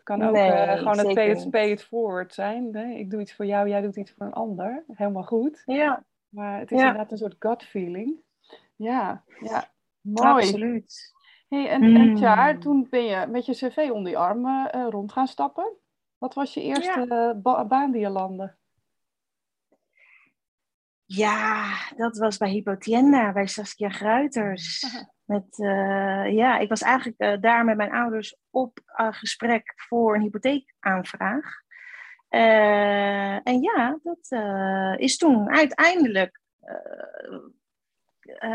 [0.04, 0.36] kan ook
[0.78, 2.76] gewoon een pay it, pay it forward zijn.
[2.76, 2.84] Hè?
[2.84, 4.84] Ik doe iets voor jou, jij doet iets voor een ander.
[4.92, 5.62] Helemaal goed.
[5.66, 6.04] Ja.
[6.28, 8.16] Maar het is inderdaad een soort gut feeling.
[8.76, 9.70] Ja, ja.
[10.00, 10.28] Mooi.
[10.28, 11.12] Absoluut.
[11.48, 11.96] Hey, en, mm.
[11.96, 15.76] en jaar, toen ben je met je cv onder je arm uh, rond gaan stappen.
[16.18, 17.34] Wat was je eerste ja.
[17.34, 18.56] ba baan die je landde?
[21.04, 24.84] Ja, dat was bij Hypotienda, bij Saskia Gruiters.
[25.24, 30.14] Met, uh, ja, ik was eigenlijk uh, daar met mijn ouders op uh, gesprek voor
[30.14, 31.62] een hypotheekaanvraag.
[32.28, 34.32] en ja, dat
[35.00, 36.40] is toen uiteindelijk,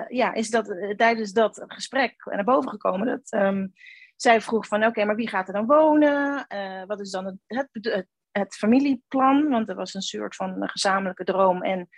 [0.08, 3.08] ja, is dat tijdens dat gesprek naar boven gekomen.
[3.08, 3.74] Dat um,
[4.16, 6.48] zij vroeg van, oké, maar wie gaat er dan wonen?
[6.88, 9.50] wat is dan het, het, familieplan?
[9.50, 11.90] Want er was een soort van gezamenlijke droom en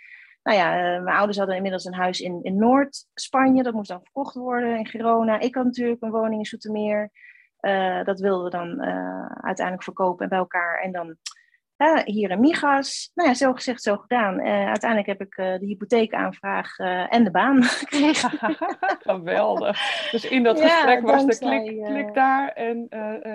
[0.42, 3.62] nou ja, eh, mijn ouders hadden inmiddels een huis in, in Noord-Spanje.
[3.62, 5.40] Dat moest dan verkocht worden in Girona.
[5.40, 7.10] Ik had natuurlijk een woning in Zoetermeer.
[7.60, 8.82] Uh, dat wilden we dan
[9.40, 10.80] uiteindelijk verkopen en bij elkaar.
[10.80, 11.16] En dan
[12.04, 13.10] hier in Migas.
[13.14, 14.40] Nou ja, zo gezegd, zo gedaan.
[14.40, 18.30] uiteindelijk heb ik de hypotheekaanvraag en de baan gekregen.
[19.10, 20.10] Geweldig.
[20.10, 22.48] Dus in dat gesprek was de klik, klik daar.
[22.48, 22.86] En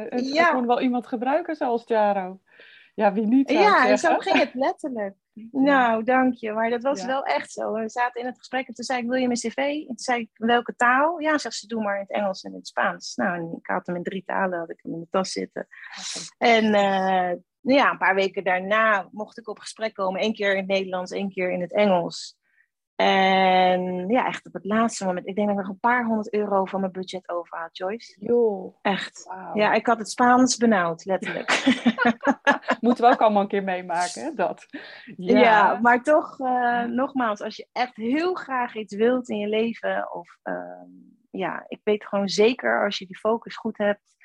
[0.09, 0.51] het ja.
[0.51, 2.39] kon wel iemand gebruiken zoals Jaro.
[2.97, 3.49] Ja, wie niet?
[3.49, 5.15] Ja, zo ging het letterlijk.
[5.51, 6.51] Nou, dank je.
[6.51, 7.73] Maar dat was wel echt zo.
[7.73, 9.57] We zaten in het gesprek en toen zei ik, wil je mijn cv?
[9.57, 11.19] En toen zei ik, welke taal?
[11.19, 13.15] Ja, zegt ze, doe maar in het Engels en in het Spaans.
[13.15, 15.67] Nou, en ik had hem in drie talen, had ik hem in de tas zitten.
[16.37, 16.73] En
[17.61, 20.23] ja, een paar weken daarna mocht ik op gesprek komen.
[20.23, 22.37] Eén keer in het Nederlands, één keer in het Engels.
[22.97, 25.27] En ja, echt op het laatste moment.
[25.27, 28.15] Ik denk dat ik nog een paar honderd euro van mijn budget over had, Joyce.
[28.19, 28.75] Joh.
[28.81, 29.27] Echt.
[29.53, 31.49] Ja, ik had het Spaans benauwd, letterlijk.
[32.79, 34.33] Moeten we ook allemaal een keer meemaken, hè?
[34.33, 34.65] dat.
[35.17, 39.47] Ja, ja maar toch, uh, nogmaals, als je echt heel graag iets wilt in je
[39.47, 40.81] leven, of uh,
[41.31, 44.16] ja, ik weet gewoon zeker als je die focus goed hebt.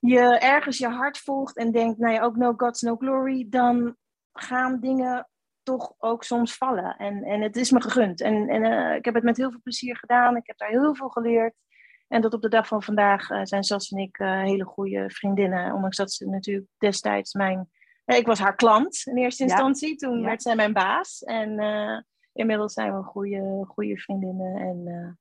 [0.00, 3.96] Je ergens je hart volgt en denkt, nou ja, ook no gods, no glory, dan
[4.32, 5.28] gaan dingen
[5.62, 6.96] toch ook soms vallen.
[6.96, 8.20] En, en het is me gegund.
[8.20, 10.36] En, en uh, ik heb het met heel veel plezier gedaan.
[10.36, 11.54] Ik heb daar heel veel geleerd.
[12.08, 15.10] En tot op de dag van vandaag uh, zijn Sas en ik uh, hele goede
[15.10, 15.74] vriendinnen.
[15.74, 17.70] Ondanks dat ze natuurlijk destijds mijn...
[18.04, 19.96] ik was haar klant in eerste instantie.
[19.96, 21.22] Toen werd zij mijn baas.
[21.22, 21.50] En
[22.32, 24.56] inmiddels zijn we goede, goede vriendinnen.
[24.56, 25.18] En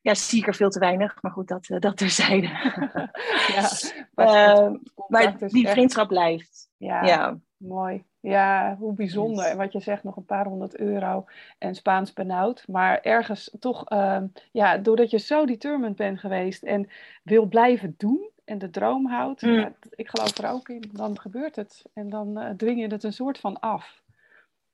[0.00, 1.22] ja, zie ik er veel te weinig.
[1.22, 2.46] Maar goed, dat, dat terzijde.
[3.54, 3.70] ja,
[4.14, 4.72] maar,
[5.08, 6.70] maar die vriendschap blijft.
[6.76, 8.04] Ja, ja, mooi.
[8.20, 9.44] Ja, hoe bijzonder.
[9.44, 11.24] En wat je zegt, nog een paar honderd euro
[11.58, 12.64] en Spaans benauwd.
[12.68, 16.88] Maar ergens toch, uh, ja, doordat je zo determined bent geweest en
[17.22, 19.52] wil blijven doen en de droom houdt, mm.
[19.52, 21.84] ja, ik geloof er ook in, dan gebeurt het.
[21.92, 24.02] En dan uh, dwing je het een soort van af.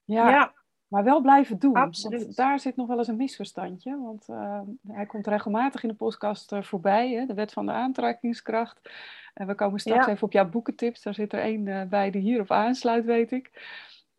[0.05, 0.53] Ja, ja.
[0.89, 1.75] Maar wel blijven doen.
[1.75, 2.37] Absoluut.
[2.37, 3.99] daar zit nog wel eens een misverstandje.
[4.03, 7.73] Want uh, hij komt regelmatig in de podcast uh, voorbij, hè, de wet van de
[7.73, 8.81] aantrekkingskracht.
[9.35, 11.03] En we komen straks even op jouw boekentips.
[11.03, 13.51] Daar zit er één uh, bij die hierop aansluit, weet ik.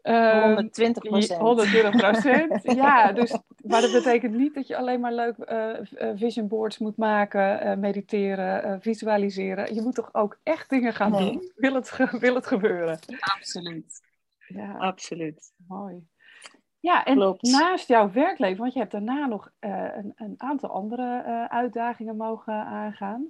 [0.08, 1.40] 120 Ehm, procent.
[1.42, 2.62] 120 procent.
[2.76, 6.78] ja, dus, maar dat betekent niet dat je alleen maar leuk eh, eh, vision boards
[6.78, 9.74] moet maken, eh, mediteren, eh, visualiseren.
[9.76, 11.32] Je moet toch ook echt dingen gaan Nee.
[11.32, 11.52] doen?
[11.56, 13.00] Wil het, wil het gebeuren?
[13.20, 14.02] Absoluut.
[14.48, 15.54] Ja, Absoluut.
[15.68, 16.08] mooi.
[16.88, 17.42] Ja, en Klopt.
[17.42, 22.18] naast jouw werkleven, want je hebt daarna nog eh, een, een aantal andere eh, uitdagingen
[22.18, 23.26] mogen aangaan.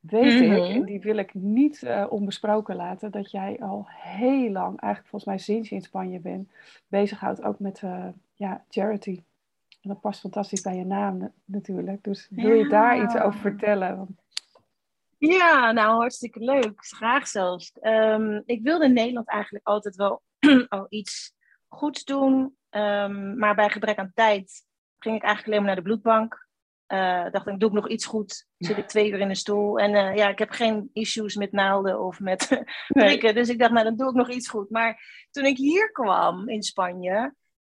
[0.00, 0.60] Weet ik, Mhm.
[0.60, 5.24] en die wil ik niet eh, onbesproken laten, dat jij al heel lang, eigenlijk volgens
[5.24, 6.52] mij sinds je in Spanje bent,
[6.88, 7.82] bezighoudt ook met
[8.34, 9.22] ja, charity.
[9.80, 12.04] En dat past fantastisch bij je naam na- natuurlijk.
[12.04, 13.96] Dus wil je daar iets over vertellen?
[13.96, 14.20] Want-
[15.18, 16.72] Ja, nou hartstikke leuk.
[16.76, 17.72] Graag zelfs.
[17.80, 20.22] Ehm, ik wilde in Nederland eigenlijk altijd wel
[20.68, 21.34] al iets
[21.68, 22.56] goeds doen.
[22.72, 24.64] Ehm, maar bij gebrek aan tijd
[24.98, 26.48] ging ik eigenlijk alleen maar naar de bloedbank.
[26.86, 28.46] Eh dacht ik, doe ik nog iets goed?
[28.58, 29.78] Zit ik twee uur in de stoel.
[29.78, 33.34] En eh, ja, ik heb geen issues met naalden of met prikken.
[33.34, 34.70] Dus ik dacht, nou dan doe ik nog iets goed.
[34.70, 37.34] Maar toen ik hier kwam in Spanje,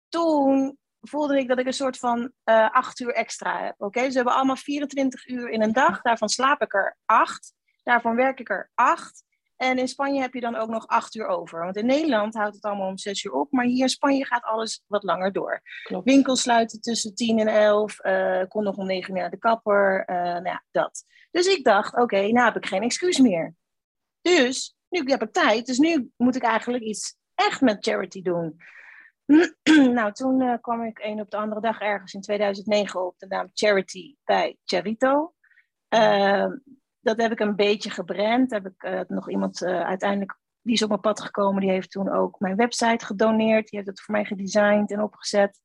[0.10, 3.76] toen voelde ik dat ik een soort van eh, acht uur extra heb.
[3.78, 6.02] Oké, ze hebben allemaal 24 uur in een dag.
[6.02, 7.54] Daarvan slaap ik er acht.
[7.84, 9.24] Daarvan werk ik er acht.
[9.56, 11.64] En in Spanje heb je dan ook nog acht uur over.
[11.64, 13.52] Want in Nederland houdt het allemaal om zes uur op.
[13.52, 15.62] Maar hier in Spanje gaat alles wat langer door.
[15.84, 16.06] Klopt.
[16.06, 18.00] Winkels sluiten tussen tien en elf.
[18.42, 20.04] Ik kon nog om negen uur naar de kapper.
[20.06, 21.06] eh, nou ja, dat.
[21.32, 23.56] Dus ik dacht, oké, nou heb ik geen excuus meer.
[24.22, 25.66] Dus, nu heb ik tijd.
[25.66, 28.58] Dus nu moet ik eigenlijk iets echt met charity doen.
[29.98, 33.28] nou, toen eh, kwam ik een op de andere dag ergens in 2009 op de
[33.28, 35.34] naam Charity bij Charito.
[35.88, 36.48] Eh,
[37.04, 38.52] dat heb ik een beetje gebrand.
[38.52, 41.92] Heb ik eh, nog iemand eh, uiteindelijk, die is op mijn pad gekomen, die heeft
[41.92, 43.70] toen ook mijn website gedoneerd.
[43.70, 45.62] Die heeft het voor mij gedesigned en opgezet.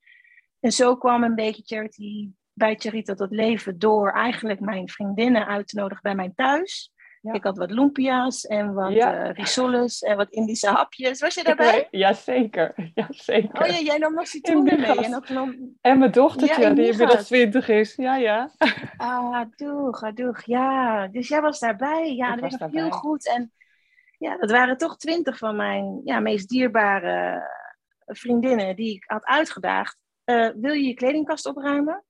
[0.61, 5.69] En zo kwam een beetje Charity bij Charito tot leven door eigenlijk mijn vriendinnen uit
[5.69, 6.93] te nodigen bij mij thuis.
[7.21, 7.33] Ja.
[7.33, 9.25] Ik had wat lumpia's en wat Ja.
[9.25, 11.21] eh risoles en wat Indische hapjes.
[11.21, 11.89] Was je daarbij?
[11.91, 13.61] Jazeker, jazeker.
[13.63, 15.05] Oh ja, jij nam nog citroenen mee.
[15.05, 15.77] En ook nam...
[15.81, 17.27] En mijn dochtertje, Ja, die inmiddels.
[17.27, 17.95] 20 is.
[17.95, 18.51] Ja, ja.
[18.97, 20.43] Ah, doeg, ah, doeg.
[20.45, 22.15] Ja, dus jij was daarbij.
[22.15, 23.29] Ja, Ik dat was heel goed.
[23.29, 23.53] En
[24.19, 27.43] ja, dat waren toch twintig van mijn ja, meest dierbare
[28.07, 29.97] vriendinnen die ik had uitgedaagd.
[30.25, 32.05] Eh, wil je je kledingkast opruimen?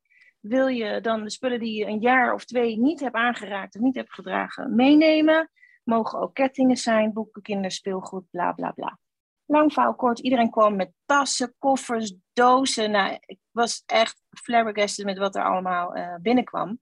[0.48, 3.80] Wil je dan de spullen die je een jaar of twee niet hebt aangeraakt of
[3.80, 5.50] niet hebt gedragen meenemen?
[5.84, 8.98] Mogen ook kettingen zijn, boeken, kinderspeelgoed, bla bla bla.
[9.46, 12.90] Lang verhaal kort, iedereen kwam met tassen, koffers, dozen.
[12.90, 16.78] Nou, ik was echt flabbergasted met wat er allemaal eh, binnenkwam.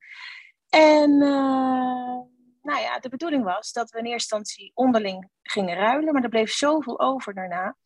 [0.68, 2.18] En eh,
[2.62, 6.28] nou ja, de bedoeling was dat we in eerste instantie onderling gingen ruilen, maar er
[6.28, 7.76] bleef zoveel over daarna,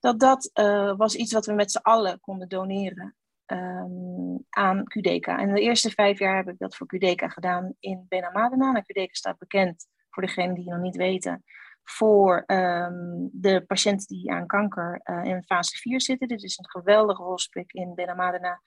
[0.00, 3.14] dat dat eh, was iets wat we met z'n allen konden doneren
[3.50, 5.38] ehm, aan Qdeka.
[5.38, 8.72] En de eerste vijf jaar heb ik dat voor Qdeka gedaan in Benamadena.
[8.72, 11.44] Nou, Qdeka staat bekend, voor degenen die het nog niet weten,
[11.82, 16.28] voor ehm, de patiënten die aan kanker eh, in fase 4 zitten.
[16.28, 18.60] Dit is een geweldige hospice in Benamadena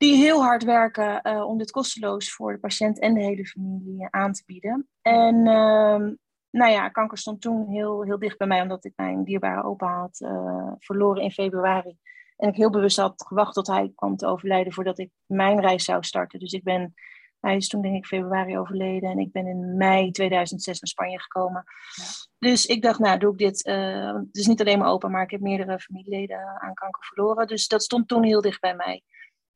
[0.00, 4.08] die heel hard werken eh, om dit kosteloos voor de patiënt en de hele familie
[4.10, 4.88] aan te bieden.
[5.02, 6.14] En ehm,
[6.50, 9.98] nou ja, kanker stond toen heel, heel dicht bij mij, omdat ik mijn dierbare opa
[9.98, 11.96] had eh, verloren in februari.
[12.40, 15.84] En ik heel bewust had gewacht tot hij kwam te overlijden voordat ik mijn reis
[15.84, 16.38] zou starten.
[16.38, 16.94] Dus ik ben,
[17.40, 21.20] hij is toen denk ik februari overleden en ik ben in mei 2006 naar Spanje
[21.20, 21.64] gekomen.
[22.38, 23.62] Dus ik dacht, nou doe ik dit.
[24.12, 27.46] want het is niet alleen mijn opa, maar ik heb meerdere familieleden aan kanker verloren.
[27.46, 29.02] Dus dat stond toen heel dicht bij mij.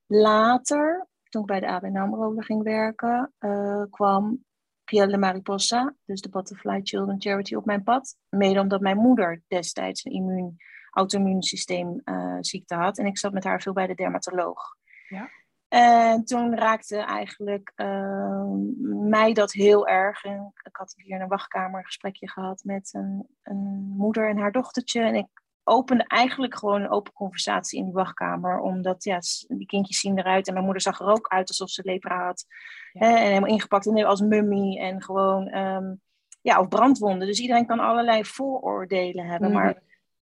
[0.07, 4.45] Later, toen ik bij de ABN AMRO ging werken, eh, kwam
[4.85, 8.17] Piel de Mariposa, dus de Butterfly Children Charity, op mijn pad.
[8.29, 10.57] Mede omdat mijn moeder destijds een immuun,
[10.95, 12.99] auto-immuunsysteemziekte had.
[12.99, 14.77] En ik zat met haar veel bij de dermatoloog.
[15.09, 15.31] Ja.
[15.75, 18.45] En toen raakte eigenlijk eh,
[18.87, 20.25] mij dat heel erg.
[20.25, 24.39] En ik had hier in een wachtkamer een gesprekje gehad met een, een moeder en
[24.39, 25.01] haar dochtertje.
[25.01, 25.27] En ik
[25.65, 28.59] opende eigenlijk gewoon een open conversatie in die wachtkamer.
[28.59, 30.47] Omdat ja, die kindjes zien eruit.
[30.47, 32.47] En mijn moeder zag er ook uit alsof ze lepra had.
[32.93, 33.07] Ja.
[33.07, 34.81] Hè, en helemaal ingepakt in, als mummie.
[34.81, 35.95] En gewoon, ehm,
[36.41, 37.27] ja, of brandwonden.
[37.27, 39.51] Dus iedereen kan allerlei vooroordelen hebben.
[39.51, 39.59] Mhm.
[39.59, 39.83] Maar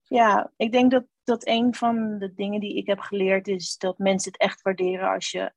[0.10, 3.98] ja, ik denk dat, dat een van de dingen die ik heb geleerd is dat
[3.98, 5.54] mensen het echt waarderen als je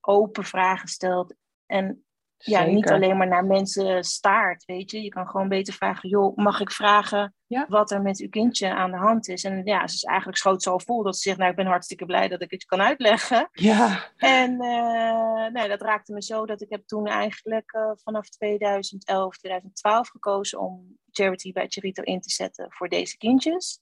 [0.00, 1.34] open vragen stelt.
[1.66, 2.04] En
[2.42, 5.02] ja, niet alleen maar naar mensen staart, weet je.
[5.02, 7.66] Je kan gewoon beter vragen, joh, mag ik vragen Ja.
[7.68, 9.44] wat er met uw kindje aan de hand is?
[9.44, 12.06] En ja, ze is eigenlijk schoot zo vol dat ze zegt, nou, ik ben hartstikke
[12.06, 13.48] blij dat ik het je kan uitleggen.
[13.52, 18.28] Ja, En eh, nee, dat raakte me zo dat ik heb toen eigenlijk eh, vanaf
[18.28, 23.80] 2011, 2012 gekozen om charity bij Charito in te zetten voor deze kindjes.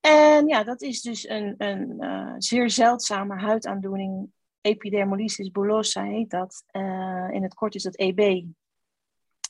[0.00, 4.30] En ja, dat is dus een, een eh, zeer zeldzame huidaandoening.
[4.60, 6.64] Epidermolysis bullosa heet dat.
[6.66, 8.44] Eh, in het kort is dat EB.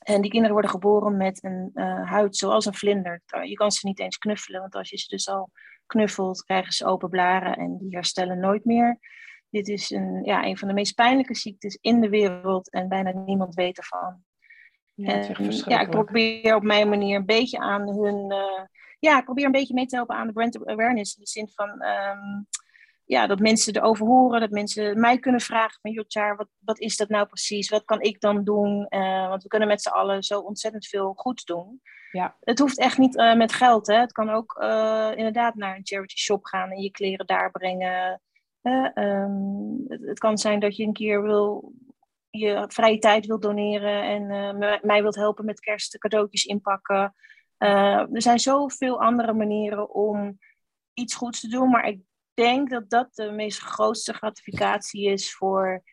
[0.03, 1.71] En die kinderen worden geboren met een
[2.05, 3.21] huid zoals een vlinder.
[3.43, 5.49] Je kan ze niet eens knuffelen, want als je ze dus al
[5.85, 8.99] knuffelt, krijgen ze open blaren en die herstellen nooit meer.
[9.49, 13.11] Dit is een, ja, een van de meest pijnlijke ziektes in de wereld en bijna
[13.11, 14.23] niemand weet ervan.
[14.93, 15.25] Ja,
[15.65, 18.31] ja, ik probeer op mijn manier een beetje aan hun.
[18.31, 18.65] Uh,
[18.99, 21.15] ja, ik probeer een beetje mee te helpen aan de brand awareness.
[21.15, 22.47] In de zin van um,
[23.09, 26.97] ja, dat mensen erover horen, dat mensen mij kunnen vragen van Jotjaar, wat, wat is
[26.97, 27.69] dat nou precies?
[27.69, 28.85] Wat kan ik dan doen?
[28.89, 31.81] Uh, want we kunnen met z'n allen zo ontzettend veel goeds doen.
[32.11, 32.37] Ja.
[32.39, 33.87] Het hoeft echt niet uh, met geld.
[33.87, 33.95] Hè.
[33.95, 34.55] Het kan ook
[35.15, 38.21] inderdaad naar een charity shop gaan en je kleren daar brengen.
[38.93, 41.73] Um, het, het, kan zijn dat je een keer wil
[42.29, 44.21] je vrije tijd wilt doneren en
[44.63, 47.15] uh, mij wilt helpen met kerst cadeautjes inpakken.
[47.57, 50.39] Er zijn zoveel andere manieren om
[50.93, 51.99] iets goeds te doen, maar ik
[52.39, 55.83] denk dat dat de meest grootste gratificatie is voor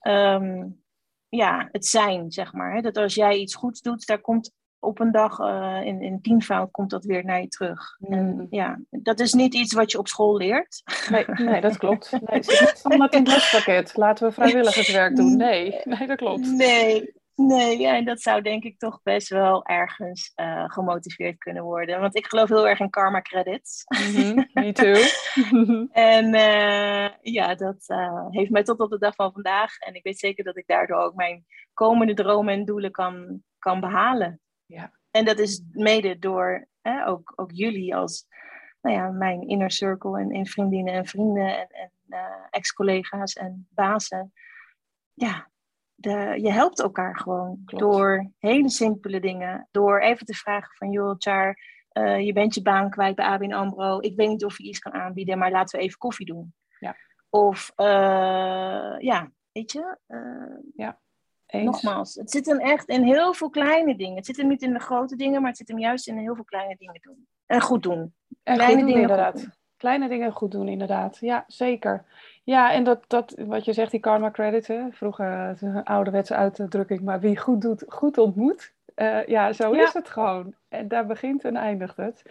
[0.00, 0.82] um,
[1.28, 2.74] ja, het zijn, zeg maar.
[2.74, 2.80] Hè?
[2.80, 6.70] Dat als jij iets goeds doet, daar komt op een dag uh, in, in tienvoud
[6.70, 7.96] komt dat weer naar je terug.
[8.00, 8.46] En mm.
[8.50, 10.82] ja, dat is niet iets wat je op school leert.
[11.10, 12.10] Nee, nee dat klopt.
[12.10, 13.96] Nee, het is niet standaard in het lespakket.
[13.96, 15.36] Laten we vrijwilligerswerk doen.
[15.36, 16.46] Nee, nee dat klopt.
[16.46, 21.62] Nee, Nee, ja, en dat zou denk ik toch best wel ergens uh, gemotiveerd kunnen
[21.62, 22.00] worden.
[22.00, 23.84] Want ik geloof heel erg in karma credits.
[23.86, 25.02] Mm-hmm, me too.
[25.92, 29.78] en uh, ja, dat uh, heeft mij tot op de dag van vandaag.
[29.78, 33.80] En ik weet zeker dat ik daardoor ook mijn komende dromen en doelen kan, kan
[33.80, 34.40] behalen.
[34.66, 34.92] Ja.
[35.10, 38.26] En dat is mede door hè, ook, ook jullie als
[38.80, 41.90] nou ja, mijn inner circle en, en vriendinnen en vrienden en, en
[42.50, 44.32] ex-collega's en bazen.
[45.14, 45.50] Ja,
[45.96, 49.68] de, je helpt elkaar gewoon door hele simpele dingen.
[49.70, 51.58] Door even te vragen van, joh, Char,
[51.92, 54.00] uh, je bent je baan kwijt bij ABN AMRO.
[54.00, 56.54] Ik weet niet of je iets kan aanbieden, maar laten we even koffie doen.
[56.78, 56.96] Ja.
[57.30, 57.86] Of, uh,
[58.98, 59.98] ja, weet je?
[60.08, 60.98] Uh, ja.
[61.46, 61.64] Eens.
[61.64, 64.16] Nogmaals, het zit hem echt in heel veel kleine dingen.
[64.16, 66.34] Het zit hem niet in de grote dingen, maar het zit hem juist in heel
[66.34, 67.26] veel kleine dingen doen.
[67.46, 68.14] En goed doen.
[68.42, 69.46] En kleine dingen inderdaad.
[69.76, 71.18] Kleine dingen goed doen, inderdaad.
[71.20, 72.04] Ja, zeker.
[72.46, 74.90] Ja, en dat, dat wat je zegt, die karma credit, hè?
[74.90, 78.72] vroeger een ouderwetse uitdrukking, maar wie goed doet, goed ontmoet.
[78.96, 80.54] Uh, ja, zo is het gewoon.
[80.68, 82.22] En daar begint en eindigt het.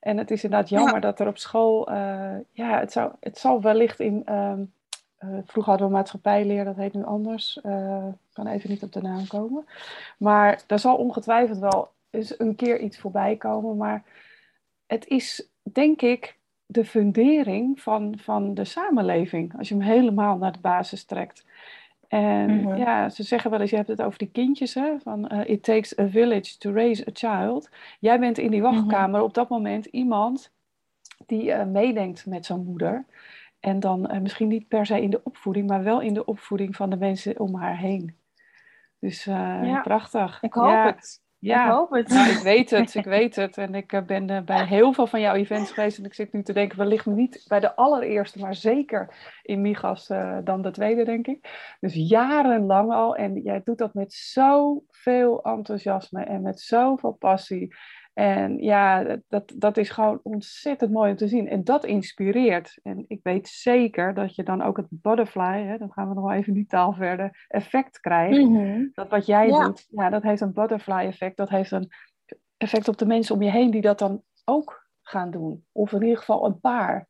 [0.00, 3.62] En het is inderdaad jammer dat er op school, uh, ja, het, zou, het zal
[3.62, 4.52] wellicht in, uh,
[5.18, 9.26] vroeger hadden we maatschappijleer, dat heet nu anders, ik kan even niet op de naam
[9.26, 9.66] komen.
[10.18, 14.04] Maar daar zal ongetwijfeld wel eens een keer iets voorbij komen, maar
[14.86, 16.40] het is, denk ik,
[16.72, 21.44] de fundering van, van de samenleving, als je hem helemaal naar de basis trekt.
[22.08, 22.76] En mhm.
[22.76, 25.62] ja, ze zeggen wel eens, je hebt het over die kindjes, hè, van uh, it
[25.62, 27.70] takes a village to raise a child.
[28.00, 29.28] Jij bent in die wachtkamer mhm.
[29.28, 30.52] op dat moment iemand
[31.26, 33.04] die uh, meedenkt met zo'n moeder.
[33.60, 36.76] En dan uh, misschien niet per se in de opvoeding, maar wel in de opvoeding
[36.76, 38.16] van de mensen om haar heen.
[38.98, 40.42] Dus ja, prachtig.
[40.42, 41.20] Ik hoop het.
[41.42, 42.08] Ja, ik hoop het.
[42.08, 43.58] Nou, ik weet het, ik weet het.
[43.58, 45.98] En ik eh, ben uh, bij heel veel van jouw events geweest.
[45.98, 50.10] En ik zit nu te denken, wellicht niet bij de allereerste, maar zeker in Migas
[50.10, 51.74] uh, dan de tweede, denk ik.
[51.80, 53.16] Dus jarenlang al.
[53.16, 57.74] En jij doet dat met zoveel enthousiasme en met zoveel passie.
[58.12, 61.48] En ja, dat, dat is gewoon ontzettend mooi om te zien.
[61.48, 62.78] En dat inspireert.
[62.82, 66.24] En ik weet zeker dat je dan ook het butterfly, hè, dan gaan we nog
[66.24, 68.38] wel even die taal verder, effect krijgt.
[68.38, 68.86] Mhm.
[68.92, 71.36] Dat wat jij doet, ja, dat heeft een butterfly effect.
[71.36, 71.90] Dat heeft een
[72.56, 75.64] effect op de mensen om je heen die dat dan ook gaan doen.
[75.72, 77.08] Of in ieder geval een paar.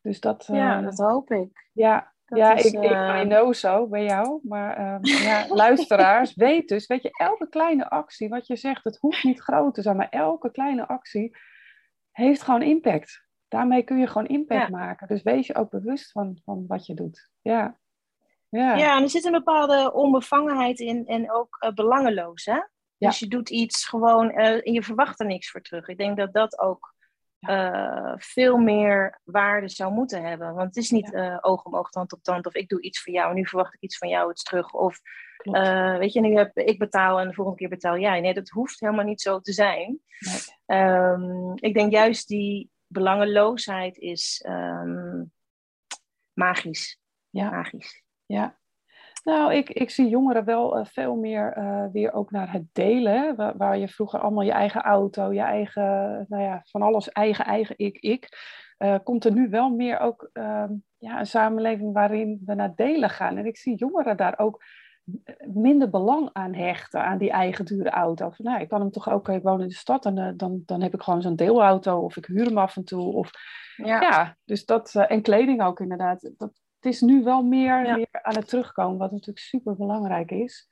[0.00, 1.70] Dus dat, ja, uh, dat hoop ik.
[1.72, 3.20] Ja, ja, ik, ik uh...
[3.20, 4.40] Know zo bij jou.
[4.42, 8.98] Maar uh, ja, luisteraars, weet dus, weet je, elke kleine actie, wat je zegt, het
[9.00, 11.36] hoeft niet groot te zijn, maar elke kleine actie
[12.10, 13.24] heeft gewoon impact.
[13.48, 15.08] Daarmee kun je gewoon impact maken.
[15.08, 17.30] Dus wees je ook bewust van, van wat je doet.
[17.42, 17.78] Ja.
[18.48, 18.76] Ja.
[18.76, 22.44] ja, en er zit een bepaalde onbevangenheid in en ook uh, belangeloos.
[22.44, 22.58] Hè?
[22.98, 25.88] Dus je doet iets gewoon en je verwacht er niks voor terug.
[25.88, 26.94] Ik denk dat dat ook
[27.40, 30.54] uh, veel meer waarde zou moeten hebben.
[30.54, 31.32] Want het is niet ja.
[31.32, 33.46] uh, oog om oog, tand op tand, of ik doe iets voor jou en nu
[33.46, 34.72] verwacht ik iets van jou iets terug.
[34.72, 35.00] Of
[35.42, 38.20] uh, weet je, nu heb ik betaal en de volgende keer betaal jij.
[38.20, 40.00] Nee, dat hoeft helemaal niet zo te zijn.
[40.18, 40.80] Nee.
[40.80, 45.32] Um, ik denk juist die belangeloosheid is um,
[46.32, 47.00] magisch.
[47.30, 47.50] Ja.
[47.50, 48.04] Magisch.
[48.26, 48.58] Ja,
[49.26, 53.36] nou, ik, ik zie jongeren wel uh, veel meer uh, weer ook naar het delen.
[53.36, 57.44] Waar, waar, je vroeger allemaal je eigen auto, je eigen, nou ja, van alles eigen,
[57.44, 58.28] eigen, ik, ik.
[58.78, 63.10] Uh, komt er nu wel meer ook ehm, ja, een samenleving waarin we naar delen
[63.10, 63.36] gaan.
[63.36, 64.64] En ik zie jongeren daar ook
[65.52, 68.30] minder belang aan hechten, aan die eigen dure auto.
[68.30, 70.82] Van, nou, ik kan hem toch ook, ik woon in de stad en dan, dan
[70.82, 73.12] heb ik gewoon zo'n deelauto of ik huur hem af en toe.
[73.12, 73.30] Of,
[73.76, 74.00] ja.
[74.00, 76.30] ja dus dat, en kleding ook inderdaad.
[76.36, 80.68] Dat, het is nu wel meer, meer aan het terugkomen, wat natuurlijk super belangrijk is.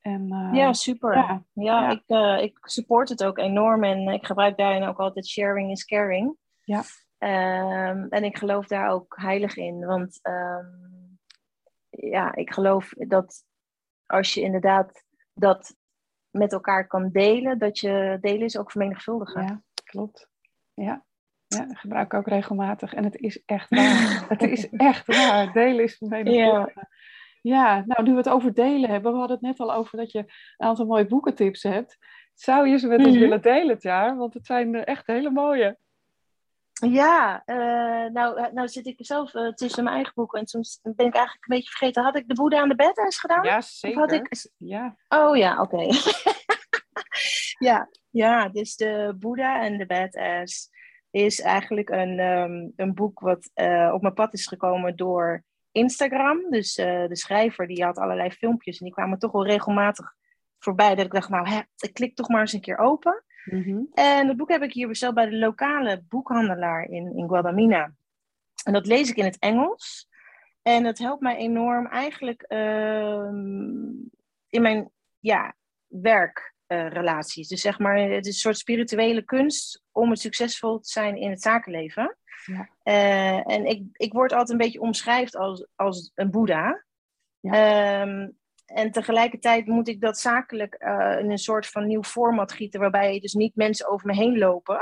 [0.00, 1.16] En, uh, ja, super.
[1.16, 5.26] Ja, ja, Ik, uh, ik support het ook enorm en ik gebruik daarin ook altijd
[5.26, 6.36] sharing is caring.
[6.60, 6.82] Ja.
[7.18, 11.18] Um, en ik geloof daar ook heilig in, want um,
[11.88, 13.44] ja, ik geloof dat
[14.06, 15.04] als je inderdaad
[15.34, 15.76] dat
[16.30, 19.42] met elkaar kan delen, dat je delen is ook vermenigvuldigen.
[19.42, 20.28] Ja, klopt.
[20.74, 21.04] Ja.
[21.56, 22.94] Ja, gebruik ik ook regelmatig.
[22.94, 24.24] En het is echt waar.
[24.28, 25.52] het is echt waar.
[25.52, 26.72] Delen is vermenigvuldigen.
[26.74, 26.88] Ja.
[27.40, 30.12] Ja, nou nu we het over delen hebben, we hadden het net al over dat
[30.12, 31.98] je een aantal mooie boekentips hebt.
[32.34, 33.18] Zou je ze met ons mhm.
[33.18, 34.16] willen delen het jaar?
[34.16, 35.78] Want het zijn echt hele mooie.
[36.72, 41.06] Ja, uh, nou, nou zit ik zelf uh, tussen mijn eigen boeken en soms ben
[41.06, 42.02] ik eigenlijk een beetje vergeten.
[42.02, 43.44] Had ik de Boeddha aan de Badass gedaan?
[43.44, 43.98] Ja, zeker.
[43.98, 44.50] Had ik...
[44.58, 44.96] ja.
[45.08, 45.86] Oh ja, oké.
[47.68, 50.70] ja, ja, dus de Boeddha en de Badass
[51.14, 56.50] is eigenlijk een, um, een boek wat uh, op mijn pad is gekomen door Instagram.
[56.50, 60.14] Dus uh, de schrijver die had allerlei filmpjes en die kwamen toch wel regelmatig
[60.58, 60.94] voorbij.
[60.94, 63.24] Dat ik dacht, nou, hè, ik klik toch maar eens een keer open.
[63.44, 63.88] Mm-hmm.
[63.92, 67.94] En het boek heb ik hier besteld bij de lokale boekhandelaar in, in Guadamina.
[68.64, 70.08] En dat lees ik in het Engels.
[70.62, 73.28] En dat helpt mij enorm eigenlijk uh,
[74.48, 75.54] in mijn ja,
[75.86, 76.52] werkrelaties.
[76.68, 81.16] Uh, dus zeg maar, het is een soort spirituele kunst om het succesvol te zijn
[81.16, 82.16] in het zakenleven.
[82.44, 82.68] Ja.
[82.84, 86.84] Uh, en ik, ik word altijd een beetje omschrijft als, als een boeddha.
[87.40, 88.02] Ja.
[88.02, 88.36] Um,
[88.66, 93.20] en tegelijkertijd moet ik dat zakelijk uh, in een soort van nieuw format gieten, waarbij
[93.20, 94.80] dus niet mensen over me heen lopen.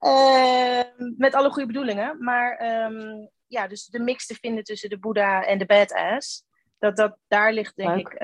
[0.00, 0.82] uh,
[1.24, 2.24] met alle goede bedoelingen.
[2.24, 6.44] Maar um, ja, dus de mix te vinden tussen de Boeddha en de badass.
[6.78, 8.12] Dat, dat, daar ligt denk Leuk.
[8.12, 8.20] ik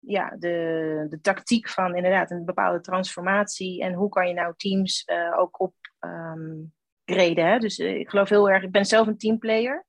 [0.00, 3.82] ja, de, de tactiek van inderdaad een bepaalde transformatie.
[3.82, 6.72] En hoe kan je nou teams ook op um.
[7.04, 7.58] Hè?
[7.58, 9.86] Dus ik geloof heel erg, ik ben zelf een teamplayer.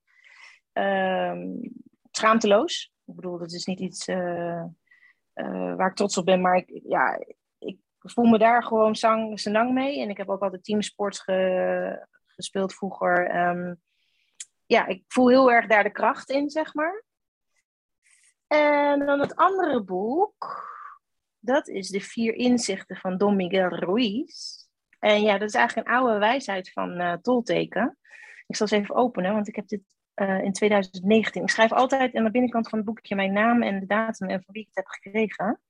[0.74, 1.72] Um,
[2.12, 2.94] schaamteloos.
[3.06, 4.64] Ik bedoel, dat is niet iets uh,
[5.76, 7.26] waar ik trots op ben, maar ik, ja,
[7.60, 10.02] ik voel me daar gewoon zang, senang mee.
[10.02, 13.48] En ik heb ook altijd teamsports ge, gespeeld vroeger.
[13.48, 13.82] Um,
[14.66, 17.04] ja, ik voel heel erg daar de kracht in, zeg maar.
[19.02, 20.70] En dan het andere boek,
[21.40, 24.66] dat is De Vier Inzichten van Don Miguel Ruiz.
[25.00, 27.98] En ja, dat is eigenlijk een oude wijsheid van uh, Tolteken.
[28.48, 29.82] Ik zal ze even openen, want ik heb dit
[30.16, 31.42] uh, in 2019.
[31.42, 34.44] Ik schrijf altijd aan de binnenkant van het boekje mijn naam en de datum en
[34.44, 35.62] van wie ik het heb gekregen.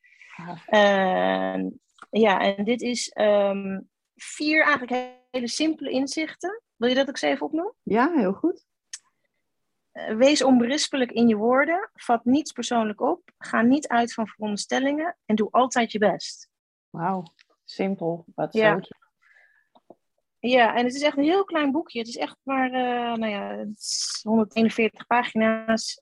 [0.70, 1.72] Uh,
[2.10, 6.62] ja, en dit is um, vier eigenlijk hele simpele inzichten.
[6.76, 7.74] Wil je dat ik ze even opnoem?
[7.84, 8.66] Ja, heel goed.
[9.94, 11.90] Uh, wees onberispelijk in je woorden.
[11.94, 13.32] Vat niets persoonlijk op.
[13.38, 15.18] Ga niet uit van veronderstellingen.
[15.26, 16.50] En doe altijd je best.
[16.90, 17.24] Wauw,
[17.64, 18.80] simpel, wat ja.
[20.40, 22.00] ja, en het is echt een heel klein boekje.
[22.00, 23.66] Het is echt maar, uh, nou ja,
[24.22, 26.02] 141 pagina's.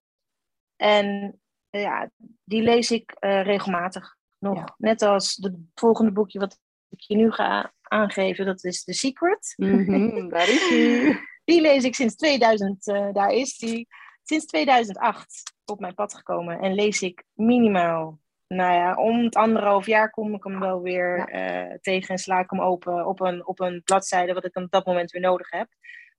[0.76, 1.40] En
[1.72, 2.10] uh, ja,
[2.44, 4.58] die lees ik uh, regelmatig nog.
[4.58, 4.76] Ja.
[4.78, 6.60] Net als het volgende boekje wat
[6.90, 9.54] ik je nu ga aangeven, dat is The Secret.
[9.56, 11.18] Mm -hmm, daar is die.
[11.50, 13.88] Die lees ik sinds 2000, daar is die.
[14.24, 18.20] Sinds 2008 op mijn pad gekomen en lees ik minimaal
[18.50, 21.70] nou ja, om het anderhalf jaar kom ik hem wel weer ja.
[21.70, 24.72] uh, tegen en sla ik hem open op een, op een bladzijde wat ik op
[24.72, 25.68] dat moment weer nodig heb.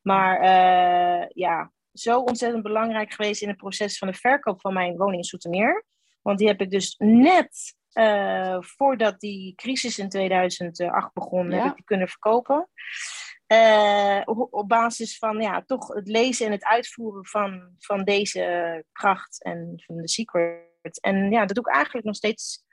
[0.02, 4.96] Maar uh, ja, zo ontzettend belangrijk geweest in het proces van de verkoop van mijn
[4.96, 5.84] woning in Soetermeer.
[6.22, 11.56] Want die heb ik dus net uh, voordat die crisis in 2008 begon, ja.
[11.56, 12.68] heb ik die kunnen verkopen.
[14.50, 19.82] Op basis van ja, toch het lezen en het uitvoeren van, van deze kracht en
[19.86, 22.64] van de secret en ja, dat doe ik eigenlijk nog steeds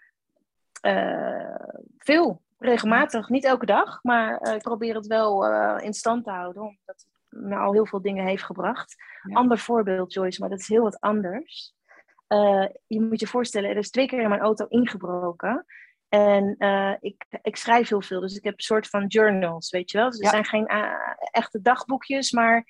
[0.82, 1.66] uh,
[1.98, 3.30] veel, regelmatig.
[3.30, 5.46] Niet elke dag, maar uh, ik probeer het wel
[5.80, 8.96] in stand te houden, omdat het me al heel veel dingen heeft gebracht.
[9.22, 9.36] Ja.
[9.36, 11.76] Ander voorbeeld, Joyce, maar dat is heel wat anders.
[12.88, 15.66] je moet je voorstellen, er is twee keer in mijn auto ingebroken.
[16.10, 16.56] En
[17.00, 20.10] ik, ik schrijf heel veel, dus ik heb een soort van journals, weet je wel.
[20.10, 20.32] Dus het ja.
[20.32, 20.68] zijn geen
[21.32, 22.66] echte dagboekjes, maar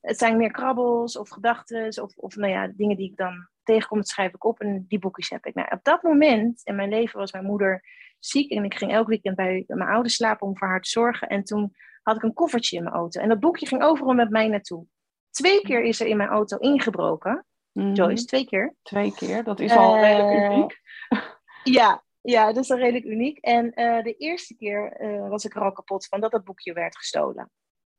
[0.00, 3.98] het zijn meer krabbels of gedachten of, of nou ja, dingen die ik dan tegenkom,
[3.98, 5.54] dat schrijf ik op en die boekjes heb ik.
[5.54, 7.84] Nou, op dat moment in mijn leven was mijn moeder
[8.18, 11.28] ziek en ik ging elk weekend bij mijn ouders slapen om voor haar te zorgen.
[11.28, 14.30] En toen had ik een koffertje in mijn auto en dat boekje ging overal met
[14.30, 14.86] mij naartoe.
[15.30, 17.46] Twee keer is er in mijn auto ingebroken.
[17.72, 17.94] Mm-hmm.
[17.94, 18.74] Joyce, twee keer.
[18.82, 20.80] Twee keer, dat is al uh, redelijk uniek.
[21.78, 23.38] ja, ja, dat is al redelijk uniek.
[23.38, 26.72] En uh, de eerste keer uh, was ik er al kapot van dat dat boekje
[26.72, 27.50] werd gestolen.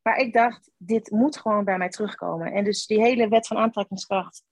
[0.02, 2.52] Maar ik dacht, dit moet gewoon bij mij terugkomen.
[2.52, 4.44] En dus die hele wet van aantrekkingskracht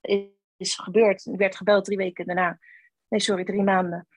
[0.58, 1.26] is gebeurd.
[1.26, 2.60] Ik werd gebeld drie weken daarna.
[3.08, 4.08] Nee, sorry, drie maanden.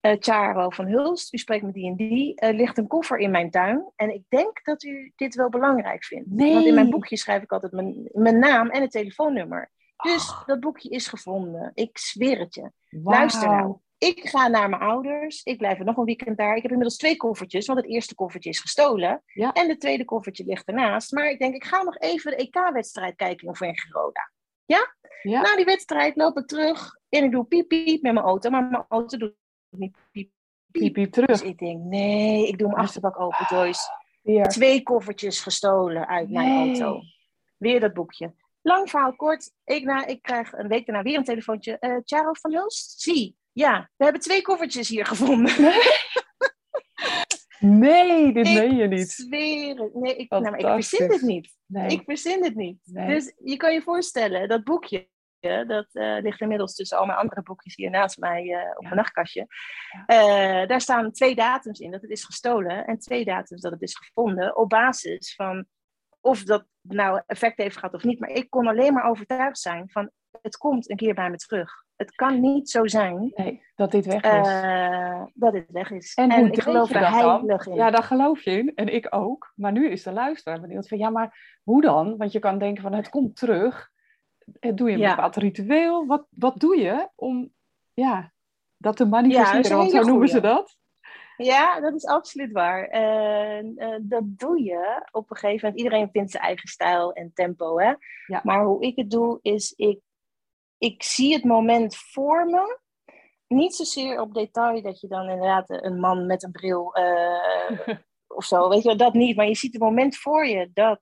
[0.00, 2.34] Uh, Charo van Hulst, u spreekt met die en die.
[2.34, 3.92] Er uh, ligt een koffer in mijn tuin.
[3.96, 6.30] En ik denk dat u dit wel belangrijk vindt.
[6.30, 6.52] Nee.
[6.52, 9.70] Want in mijn boekje schrijf ik altijd mijn, mijn naam en het telefoonnummer.
[9.96, 11.70] Dus dat boekje is gevonden.
[11.74, 12.72] Ik zweer het je.
[12.88, 13.76] Luister nou.
[13.98, 15.42] Ik ga naar mijn ouders.
[15.42, 16.56] Ik blijf er nog een weekend daar.
[16.56, 19.22] Ik heb inmiddels twee koffertjes, want het eerste koffertje is gestolen.
[19.52, 21.12] En het tweede koffertje ligt ernaast.
[21.12, 24.32] Maar ik denk, ik ga nog even de EK-wedstrijd kijken in Vengeroda.
[24.64, 24.94] Ja?
[25.22, 25.40] ja?
[25.40, 28.50] Na die wedstrijd loop ik terug en ik doe piep piep met mijn auto.
[28.50, 29.34] Maar mijn auto doet
[29.70, 30.30] niet piep
[30.70, 31.28] piep, piep terug.
[31.28, 33.96] Dus ik denk, nee, ik doe mijn achterbak open, Joyce.
[34.48, 37.00] Twee koffertjes gestolen uit mijn auto.
[37.56, 38.34] Weer dat boekje.
[38.62, 39.52] Lang verhaal kort.
[39.64, 41.76] Ik, na, ik krijg een week daarna weer een telefoontje.
[41.80, 45.74] Uh, Charo van Hulst, zie, ja, we hebben twee koffertjes hier gevonden.
[47.58, 49.10] Nee, dit meen je niet.
[49.10, 51.56] Zweer Nee, ik, nou, ik verzin het niet.
[51.66, 51.88] Nee.
[51.88, 52.78] Ik verzin het niet.
[52.84, 55.08] Dus je kan je voorstellen, dat boekje,
[55.40, 58.94] dat uh, ligt inmiddels tussen al mijn andere boekjes hier naast mij uh, op mijn
[58.94, 59.46] nachtkastje.
[60.06, 63.82] Uh, daar staan twee datums in dat het is gestolen en twee datums dat het
[63.82, 65.66] is gevonden op basis van
[66.20, 68.18] of dat nou effect heeft gehad of niet.
[68.18, 70.10] Maar ik kon alleen maar overtuigd zijn van
[70.42, 71.86] het komt een keer bij me terug.
[71.98, 74.48] Het kan niet zo zijn nee, dat dit weg is.
[74.48, 76.14] Uh, dat dit weg is.
[76.14, 77.74] En, en ik geloof er heilig in.
[77.74, 78.72] Ja, daar geloof je in.
[78.74, 79.52] En ik ook.
[79.56, 82.16] Maar nu is de luisteraar benieuwd van ja, maar hoe dan?
[82.16, 83.90] Want je kan denken van het komt terug.
[84.74, 86.06] Doe je een bepaald ritueel?
[86.06, 87.52] Wat, wat doe je om
[87.94, 88.32] ja,
[88.76, 89.62] dat te manifesteren?
[89.62, 90.76] Ja, want zo noemen ze dat.
[91.36, 92.84] Ja, dat is absoluut waar.
[92.84, 95.84] En uh, dat doe je op een gegeven moment.
[95.84, 97.78] Iedereen vindt zijn eigen stijl en tempo.
[97.78, 97.94] Hè?
[98.26, 98.40] Ja.
[98.42, 100.00] Maar hoe ik het doe, is ik,
[100.78, 102.78] ik zie het moment voor me.
[103.46, 108.44] Niet zozeer op detail dat je dan inderdaad een man met een bril uh, of
[108.44, 109.36] zo, weet je dat niet.
[109.36, 111.00] Maar je ziet het moment voor je dat.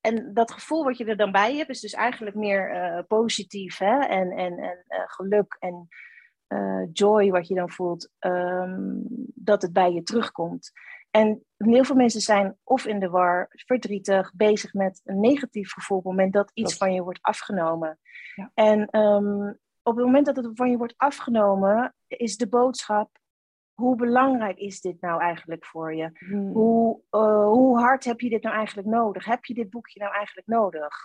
[0.00, 3.78] En dat gevoel wat je er dan bij hebt, is dus eigenlijk meer uh, positief
[3.78, 3.98] hè?
[3.98, 5.88] en, en, en uh, geluk en
[6.92, 9.02] joy wat je dan voelt, um,
[9.34, 10.72] dat het bij je terugkomt.
[11.14, 15.98] En heel veel mensen zijn of in de war, verdrietig, bezig met een negatief gevoel
[15.98, 17.98] op het moment dat iets van je wordt afgenomen.
[18.34, 18.50] Ja.
[18.54, 23.18] En um, op het moment dat het van je wordt afgenomen, is de boodschap:
[23.72, 26.10] hoe belangrijk is dit nou eigenlijk voor je?
[26.18, 26.52] Hmm.
[26.52, 29.24] Hoe, uh, hoe hard heb je dit nou eigenlijk nodig?
[29.24, 30.96] Heb je dit boekje nou eigenlijk nodig?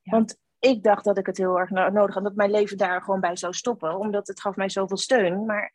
[0.00, 0.12] Ja.
[0.12, 3.20] Want ik dacht dat ik het heel erg nodig had, dat mijn leven daar gewoon
[3.20, 5.44] bij zou stoppen, omdat het gaf mij zoveel steun.
[5.44, 5.72] Maar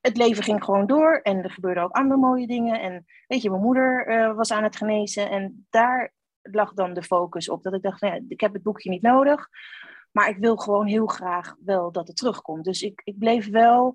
[0.00, 2.80] het leven ging gewoon door en er gebeurden ook andere mooie dingen.
[2.80, 7.02] En weet je, mijn moeder uh, was aan het genezen en daar lag dan de
[7.02, 7.62] focus op.
[7.62, 9.48] Dat ik dacht, nou ja, ik heb het boekje niet nodig,
[10.12, 12.64] maar ik wil gewoon heel graag wel dat het terugkomt.
[12.64, 13.94] Dus ik, ik bleef wel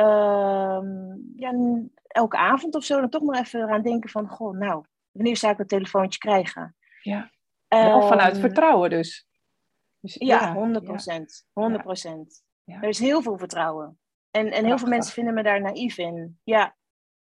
[0.00, 0.80] uh,
[1.36, 1.52] ja,
[2.06, 5.52] elke avond of zo dan toch nog even eraan denken van, goh, nou, wanneer zou
[5.52, 6.76] ik een telefoontje krijgen?
[7.02, 7.30] Ja.
[7.68, 9.28] Um, vanuit vertrouwen dus.
[10.00, 11.46] Dus, ja, 100 procent.
[11.52, 12.42] 100 procent.
[12.64, 13.98] Er is heel veel vertrouwen.
[14.36, 16.38] En, en heel veel mensen vinden me daar naïef in.
[16.44, 16.76] Ja,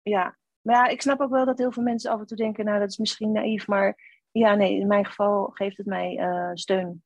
[0.03, 0.36] ja.
[0.61, 2.78] Maar ja, ik snap ook wel dat heel veel mensen af en toe denken, nou,
[2.78, 3.99] dat is misschien naïef, maar
[4.30, 7.03] ja, nee, in mijn geval geeft het mij uh, steun.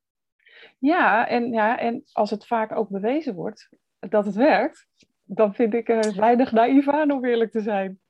[0.78, 3.68] Ja en, ja, en als het vaak ook bewezen wordt
[3.98, 4.86] dat het werkt,
[5.22, 8.00] dan vind ik er weinig naïef aan, om eerlijk te zijn.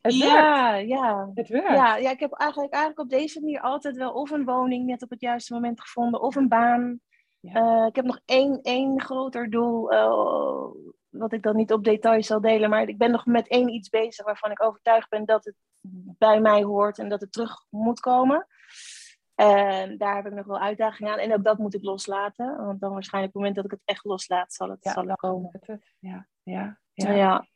[0.00, 0.88] Het ja, werkt.
[0.88, 1.30] ja.
[1.34, 1.68] Het werkt.
[1.68, 5.02] Ja, ja, ik heb eigenlijk, eigenlijk op deze manier altijd wel of een woning net
[5.02, 7.00] op het juiste moment gevonden, of een baan.
[7.40, 7.80] Ja.
[7.80, 12.26] Uh, ik heb nog één, één groter doel, uh, wat ik dan niet op details
[12.26, 15.44] zal delen, maar ik ben nog met één iets bezig waarvan ik overtuigd ben dat
[15.44, 15.54] het
[16.18, 18.46] bij mij hoort en dat het terug moet komen.
[19.34, 21.18] En daar heb ik nog wel uitdagingen aan.
[21.18, 22.56] En ook dat moet ik loslaten.
[22.56, 25.16] Want dan waarschijnlijk op het moment dat ik het echt loslaat, zal het, zal het
[25.16, 25.60] komen.
[25.98, 27.12] Ja, ja, ja.
[27.12, 27.46] ja.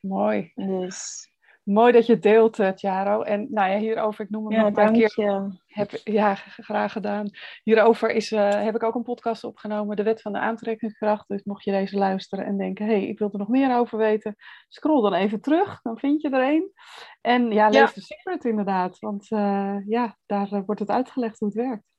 [0.00, 0.52] Mooi.
[0.54, 1.30] Dus
[1.68, 3.22] Mooi dat je het deelt, uh, Charo.
[3.22, 5.60] En nou ja, hierover, ik noem hem ja, nog een keer.
[5.66, 7.30] Heb, ja, graag gedaan.
[7.62, 11.28] Hierover is, uh, heb ik ook een podcast opgenomen, De Wet van de Aantrekkingskracht.
[11.28, 13.98] Dus mocht je deze luisteren en denken, hé, hey, ik wil er nog meer over
[13.98, 14.36] weten,
[14.68, 16.72] scroll dan even terug, dan vind je er een.
[17.20, 21.56] En ja, lees de Secret inderdaad, want uh, ja, daar wordt het uitgelegd hoe het
[21.56, 21.94] werkt.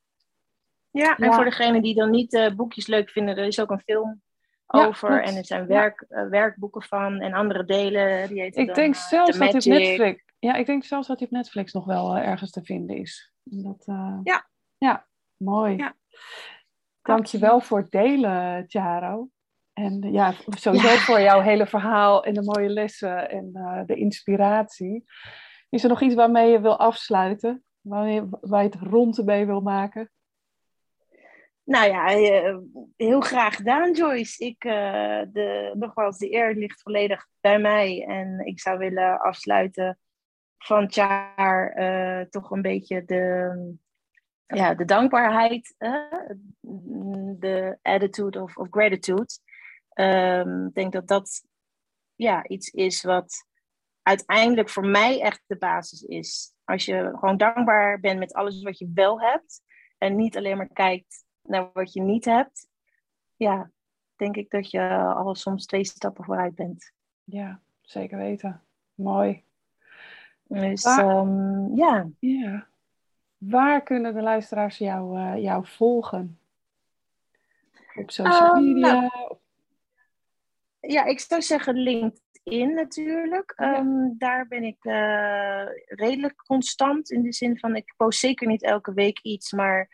[0.92, 4.22] Ja, en voor degenen die dan niet boekjes leuk vinden, er is ook een film
[4.74, 5.24] over.
[5.24, 8.28] en er zijn werk, uh, werkboeken van en andere delen.
[8.28, 10.24] Die ik denk uh, zelfs dat op Netflix.
[10.40, 13.34] Ja, ik denk zelfs dat hij op Netflix nog wel uh, ergens te vinden is.
[13.44, 13.84] Dat,
[14.24, 14.48] ja.
[14.78, 15.08] Ja,
[15.38, 15.76] mooi.
[15.78, 15.96] Ja.
[17.02, 19.30] Dankjewel voor het delen, Charo.
[19.74, 20.98] En ja, sowieso ja.
[20.98, 23.52] voor jouw hele verhaal en de mooie lessen en
[23.86, 25.04] de inspiratie.
[25.70, 27.64] Is er nog iets waarmee je wil afsluiten?
[27.82, 30.12] Waar je, waar je het rond mee wil maken?
[31.70, 32.58] Nou ja, eh,
[32.96, 34.46] heel graag gedaan, Joyce.
[34.46, 38.06] Ik, uh, de, nogmaals, de eer ligt volledig bij mij.
[38.08, 40.00] En ik zou willen afsluiten
[40.58, 43.76] van het jaar uh, toch een beetje de,
[44.46, 45.76] ja, de dankbaarheid,
[47.40, 49.30] de attitude of, of gratitude.
[49.94, 51.44] Um, ik denk dat dat
[52.16, 53.46] ja, iets is wat
[54.02, 56.54] uiteindelijk voor mij echt de basis is.
[56.64, 59.62] Als je gewoon dankbaar bent met alles wat je wel hebt
[59.98, 62.68] en niet alleen maar kijkt naar wat je niet hebt,
[63.36, 63.72] ja,
[64.16, 66.92] denk ik dat je al soms twee stappen vooruit bent.
[67.24, 68.64] Ja, zeker weten.
[68.96, 69.44] Mooi.
[70.44, 72.10] Dus ehm, ja.
[72.20, 72.68] ja.
[73.38, 76.40] Waar kunnen de luisteraars jou, uh, jou volgen?
[77.96, 78.92] Op social um, media?
[78.92, 79.36] Nou,
[80.80, 83.54] ja, ik zou zeggen LinkedIn natuurlijk.
[83.58, 83.78] Ja.
[83.78, 88.64] Um, daar ben ik uh, redelijk constant in de zin van ik post zeker niet
[88.64, 89.90] elke week iets, maar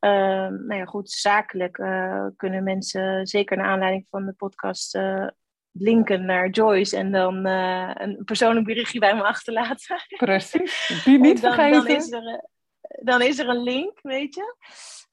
[0.00, 5.28] um, nou ja, goed, zakelijk uh, kunnen mensen zeker naar aanleiding van de podcast uh,
[5.72, 9.96] linken naar Joyce en dan uh, een persoonlijk berichtje bij me achterlaten.
[10.16, 11.84] Precies, die niet dan, vergeten.
[11.84, 12.48] Dan is, er,
[13.02, 14.56] dan is er een link, weet je.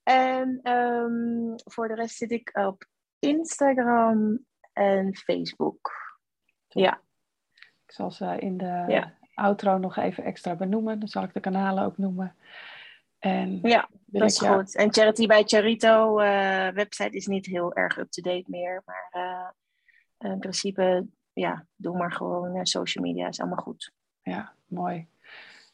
[0.04, 2.86] En um, voor de rest zit ik op
[3.20, 5.92] Instagram en Facebook.
[6.68, 7.02] Ja.
[7.86, 9.14] Ik zal ze in de ja.
[9.34, 11.00] outro nog even extra benoemen.
[11.00, 12.36] Dan zal ik de kanalen ook noemen.
[13.20, 13.90] En ja,
[14.20, 14.58] dat is jou...
[14.58, 14.76] goed.
[14.76, 18.84] En Charity bij Charito uh, website is niet heel erg up-to-date meer.
[18.86, 19.10] Maar
[20.20, 23.28] uh, in principe, ja, doe maar gewoon uh, social media.
[23.28, 23.92] Is allemaal goed.
[24.22, 25.08] Ja, mooi.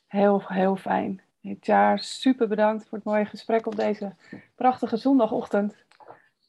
[0.08, 1.22] Heel, heel fijn.
[1.60, 4.16] Jaar, super bedankt voor het mooie gesprek op deze
[4.56, 5.76] prachtige zondagochtend.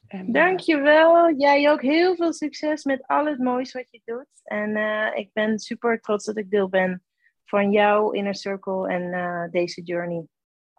[0.08, 1.34] En, Dankjewel.
[1.34, 4.40] Jij ook heel veel succes met al het moois wat je doet.
[4.42, 4.76] En
[5.14, 7.02] ik ben super trots dat ik deel ben
[7.44, 10.26] van jouw Inner Circle en deze journey.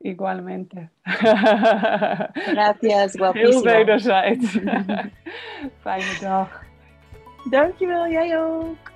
[0.04, 0.90] Igualmente.
[2.34, 3.52] Gracias, guapísimo.
[3.52, 4.58] Heel wederzijds.
[5.84, 6.64] Fijne dag.
[7.50, 8.92] Dankjewel, jij ook.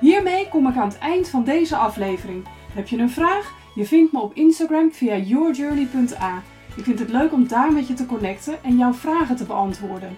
[0.00, 2.46] Hiermee kom ik aan het eind van deze aflevering.
[2.74, 3.54] Heb je een vraag?
[3.74, 6.42] Je vindt me op Instagram via yourjourney.a.
[6.76, 10.16] Ik vind het leuk om daar met je te connecten en jouw vragen te beantwoorden.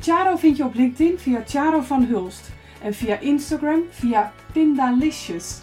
[0.00, 2.50] Charo vind je op LinkedIn via Charo van Hulst
[2.82, 5.62] en via Instagram via Pindalicious.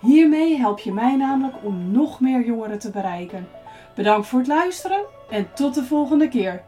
[0.00, 3.48] Hiermee help je mij namelijk om nog meer jongeren te bereiken.
[3.94, 6.64] Bedankt voor het luisteren en tot de volgende keer.